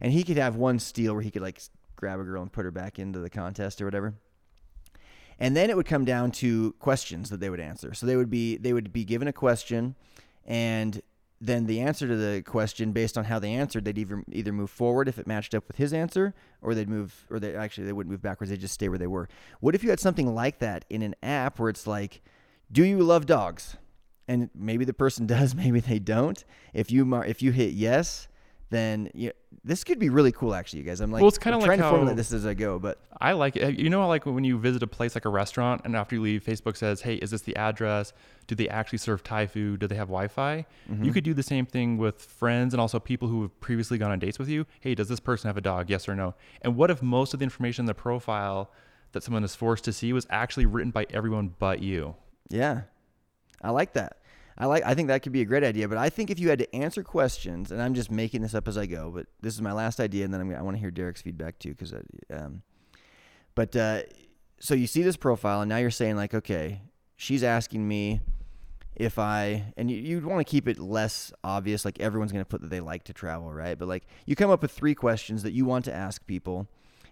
And 0.01 0.11
he 0.11 0.23
could 0.23 0.37
have 0.37 0.55
one 0.55 0.79
steal 0.79 1.13
where 1.13 1.21
he 1.21 1.31
could 1.31 1.41
like 1.41 1.61
grab 1.95 2.19
a 2.19 2.23
girl 2.23 2.41
and 2.41 2.51
put 2.51 2.65
her 2.65 2.71
back 2.71 2.99
into 2.99 3.19
the 3.19 3.29
contest 3.29 3.81
or 3.81 3.85
whatever. 3.85 4.13
And 5.39 5.55
then 5.55 5.69
it 5.69 5.75
would 5.75 5.85
come 5.85 6.05
down 6.05 6.31
to 6.31 6.73
questions 6.79 7.29
that 7.29 7.39
they 7.39 7.49
would 7.49 7.59
answer. 7.59 7.93
So 7.93 8.05
they 8.05 8.15
would 8.15 8.29
be 8.29 8.57
they 8.57 8.73
would 8.73 8.93
be 8.93 9.03
given 9.03 9.27
a 9.27 9.33
question 9.33 9.95
and 10.45 11.01
then 11.41 11.65
the 11.65 11.81
answer 11.81 12.07
to 12.07 12.15
the 12.15 12.41
question 12.43 12.91
based 12.91 13.17
on 13.17 13.25
how 13.25 13.39
they 13.39 13.51
answered, 13.51 13.85
they'd 13.85 13.97
either 13.97 14.23
either 14.31 14.53
move 14.53 14.69
forward 14.69 15.07
if 15.07 15.19
it 15.19 15.27
matched 15.27 15.53
up 15.53 15.67
with 15.67 15.77
his 15.77 15.93
answer, 15.93 16.33
or 16.61 16.73
they'd 16.73 16.89
move, 16.89 17.25
or 17.29 17.39
they 17.39 17.55
actually 17.55 17.85
they 17.85 17.93
wouldn't 17.93 18.11
move 18.11 18.21
backwards. 18.21 18.49
They'd 18.49 18.59
just 18.59 18.73
stay 18.73 18.89
where 18.89 18.97
they 18.97 19.07
were. 19.07 19.27
What 19.59 19.75
if 19.75 19.83
you 19.83 19.89
had 19.89 19.99
something 19.99 20.33
like 20.33 20.59
that 20.59 20.85
in 20.89 21.01
an 21.01 21.15
app 21.21 21.59
where 21.59 21.69
it's 21.69 21.85
like, 21.85 22.21
"Do 22.71 22.85
you 22.85 22.99
love 22.99 23.25
dogs?" 23.25 23.77
And 24.27 24.49
maybe 24.55 24.85
the 24.85 24.93
person 24.93 25.27
does, 25.27 25.53
maybe 25.53 25.79
they 25.79 25.99
don't. 25.99 26.43
If 26.73 26.89
you 26.89 27.05
mar- 27.05 27.25
if 27.25 27.41
you 27.41 27.51
hit 27.51 27.73
yes, 27.73 28.27
then 28.69 29.09
you, 29.13 29.31
this 29.63 29.83
could 29.83 29.99
be 29.99 30.09
really 30.09 30.31
cool. 30.31 30.53
Actually, 30.53 30.79
you 30.79 30.85
guys, 30.85 30.99
I'm 31.01 31.11
like, 31.11 31.21
Well, 31.21 31.27
it's 31.27 31.37
kinda 31.37 31.57
like 31.57 31.65
trying 31.65 31.79
to 31.79 31.89
formulate 31.89 32.17
this 32.17 32.31
as 32.31 32.45
I 32.45 32.53
go, 32.53 32.79
but 32.79 32.99
I 33.19 33.33
like 33.33 33.55
it. 33.55 33.77
You 33.77 33.89
know, 33.89 34.07
like 34.07 34.25
when 34.25 34.43
you 34.43 34.57
visit 34.57 34.83
a 34.83 34.87
place 34.87 35.15
like 35.15 35.25
a 35.25 35.29
restaurant, 35.29 35.81
and 35.85 35.95
after 35.95 36.15
you 36.15 36.21
leave, 36.21 36.43
Facebook 36.43 36.75
says, 36.75 37.01
"Hey, 37.01 37.15
is 37.15 37.31
this 37.31 37.41
the 37.41 37.55
address? 37.55 38.13
Do 38.47 38.55
they 38.55 38.67
actually 38.69 38.97
serve 38.97 39.23
Thai 39.23 39.47
food? 39.47 39.79
Do 39.79 39.87
they 39.87 39.95
have 39.95 40.07
Wi-Fi?" 40.07 40.65
Mm-hmm. 40.91 41.03
You 41.03 41.11
could 41.11 41.23
do 41.23 41.33
the 41.33 41.43
same 41.43 41.65
thing 41.65 41.97
with 41.97 42.21
friends 42.21 42.73
and 42.73 42.81
also 42.81 42.99
people 42.99 43.27
who 43.27 43.43
have 43.43 43.59
previously 43.61 43.97
gone 43.97 44.11
on 44.11 44.19
dates 44.19 44.39
with 44.39 44.49
you. 44.49 44.65
Hey, 44.81 44.95
does 44.95 45.07
this 45.09 45.19
person 45.19 45.47
have 45.47 45.57
a 45.57 45.61
dog? 45.61 45.89
Yes 45.89 46.09
or 46.09 46.15
no? 46.15 46.35
And 46.61 46.75
what 46.75 46.91
if 46.91 47.01
most 47.01 47.33
of 47.33 47.39
the 47.39 47.43
information 47.43 47.83
in 47.83 47.87
the 47.87 47.93
profile 47.93 48.71
that 49.13 49.23
someone 49.23 49.43
is 49.43 49.55
forced 49.55 49.83
to 49.85 49.93
see 49.93 50.11
was 50.11 50.27
actually 50.29 50.65
written 50.65 50.91
by 50.91 51.05
everyone 51.11 51.53
but 51.59 51.81
you? 51.81 52.15
Yeah. 52.49 52.81
I 53.61 53.71
like 53.71 53.93
that. 53.93 54.17
I 54.57 54.67
like 54.67 54.83
I 54.85 54.93
think 54.93 55.09
that 55.09 55.21
could 55.21 55.33
be 55.33 55.41
a 55.41 55.45
great 55.45 55.63
idea, 55.63 55.87
but 55.87 55.97
I 55.97 56.09
think 56.09 56.29
if 56.29 56.39
you 56.39 56.49
had 56.49 56.59
to 56.59 56.75
answer 56.75 57.03
questions, 57.03 57.71
and 57.71 57.81
I'm 57.81 57.93
just 57.93 58.09
making 58.09 58.41
this 58.41 58.53
up 58.53 58.67
as 58.67 58.77
I 58.77 58.85
go, 58.85 59.11
but 59.13 59.27
this 59.41 59.53
is 59.53 59.61
my 59.61 59.73
last 59.73 59.99
idea, 59.99 60.23
and 60.23 60.33
then 60.33 60.41
I'm, 60.41 60.55
I 60.55 60.61
want 60.61 60.77
to 60.77 60.79
hear 60.79 60.91
Derek's 60.91 61.21
feedback 61.21 61.59
too, 61.59 61.71
because 61.71 61.93
um, 62.31 62.61
but 63.53 63.75
uh, 63.75 64.03
so 64.59 64.73
you 64.73 64.87
see 64.87 65.01
this 65.01 65.17
profile, 65.17 65.61
and 65.61 65.69
now 65.69 65.77
you're 65.77 65.91
saying 65.91 66.15
like, 66.15 66.33
okay, 66.33 66.81
she's 67.17 67.43
asking 67.43 67.87
me 67.87 68.21
if 68.95 69.19
I, 69.19 69.73
and 69.75 69.91
you, 69.91 69.97
you'd 69.97 70.25
want 70.25 70.45
to 70.45 70.49
keep 70.49 70.67
it 70.67 70.79
less 70.79 71.33
obvious, 71.43 71.83
like 71.83 71.99
everyone's 71.99 72.31
going 72.31 72.43
to 72.43 72.49
put 72.49 72.61
that 72.61 72.69
they 72.69 72.79
like 72.79 73.03
to 73.05 73.13
travel, 73.13 73.51
right? 73.51 73.77
But 73.77 73.87
like 73.87 74.07
you 74.25 74.35
come 74.35 74.49
up 74.49 74.61
with 74.61 74.71
three 74.71 74.95
questions 74.95 75.43
that 75.43 75.51
you 75.51 75.65
want 75.65 75.85
to 75.85 75.93
ask 75.93 76.25
people. 76.25 76.67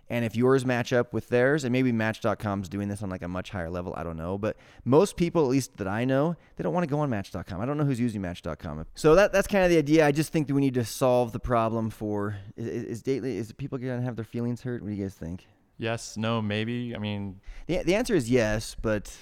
And 0.10 0.26
if 0.26 0.36
yours 0.36 0.66
match 0.66 0.92
up 0.92 1.14
with 1.14 1.30
theirs, 1.30 1.64
and 1.64 1.72
maybe 1.72 1.92
Match.com's 1.92 2.70
doing 2.70 2.88
this 2.90 3.02
on 3.02 3.10
like 3.10 3.22
a 3.22 3.28
much 3.28 3.50
higher 3.50 3.70
level, 3.70 3.94
I 3.96 4.04
don't 4.04 4.18
know. 4.18 4.38
But 4.38 4.58
most 4.84 5.16
people, 5.16 5.44
at 5.44 5.50
least 5.50 5.78
that 5.78 5.88
I 5.88 6.06
know, 6.06 6.36
they 6.56 6.64
don't 6.64 6.74
want 6.74 6.84
to 6.84 6.90
go 6.90 7.00
on 7.00 7.10
Match.com. 7.10 7.60
I 7.60 7.66
don't 7.66 7.78
know 7.78 7.86
who's 7.86 8.00
using 8.00 8.22
Match.com. 8.22 8.86
So 8.96 9.16
that 9.16 9.32
that's 9.32 9.48
kind 9.48 9.64
of 9.64 9.70
the 9.70 9.78
idea. 9.78 10.06
I 10.06 10.12
just 10.12 10.32
think 10.32 10.48
that 10.48 10.54
we 10.54 10.62
need 10.62 10.74
to 10.76 10.86
solve 10.86 11.32
the 11.32 11.40
problem 11.40 11.90
for 11.90 12.38
is, 12.58 12.68
is, 12.68 13.02
is 13.04 13.24
is 13.24 13.52
people 13.54 13.78
going 13.78 14.00
to 14.00 14.06
have 14.06 14.16
their 14.16 14.26
feelings 14.26 14.62
hurt? 14.62 14.82
What 14.82 14.90
do 14.90 14.94
you 14.94 15.04
guys 15.04 15.16
think? 15.16 15.48
Yes, 15.78 16.18
no, 16.18 16.42
maybe. 16.42 16.96
I 16.96 17.00
mean, 17.00 17.40
The, 17.68 17.84
the 17.84 17.96
answer 17.96 18.14
is 18.14 18.30
yes, 18.30 18.76
but 18.80 19.16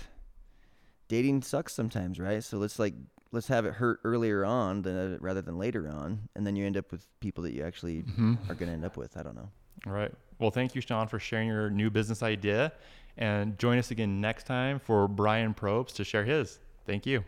dating 1.07 1.43
sucks 1.43 1.73
sometimes, 1.73 2.19
right? 2.19 2.43
So 2.43 2.57
let's 2.57 2.79
like 2.79 2.93
let's 3.31 3.47
have 3.47 3.65
it 3.65 3.73
hurt 3.73 3.99
earlier 4.03 4.43
on 4.43 4.81
than, 4.81 5.13
uh, 5.13 5.17
rather 5.19 5.41
than 5.41 5.57
later 5.57 5.87
on, 5.87 6.27
and 6.35 6.45
then 6.45 6.55
you 6.55 6.65
end 6.65 6.77
up 6.77 6.91
with 6.91 7.07
people 7.19 7.43
that 7.43 7.53
you 7.53 7.63
actually 7.63 8.03
mm-hmm. 8.03 8.35
are 8.49 8.55
going 8.55 8.67
to 8.67 8.73
end 8.73 8.85
up 8.85 8.97
with. 8.97 9.17
I 9.17 9.23
don't 9.23 9.35
know. 9.35 9.49
all 9.87 9.93
right. 9.93 10.11
Well, 10.41 10.49
thank 10.49 10.73
you, 10.73 10.81
Sean, 10.81 11.07
for 11.07 11.19
sharing 11.19 11.47
your 11.47 11.69
new 11.69 11.91
business 11.91 12.23
idea, 12.23 12.73
and 13.15 13.59
join 13.59 13.77
us 13.77 13.91
again 13.91 14.19
next 14.19 14.47
time 14.47 14.79
for 14.79 15.07
Brian 15.07 15.53
Probst 15.53 15.93
to 15.97 16.03
share 16.03 16.25
his. 16.25 16.57
Thank 16.87 17.05
you. 17.05 17.23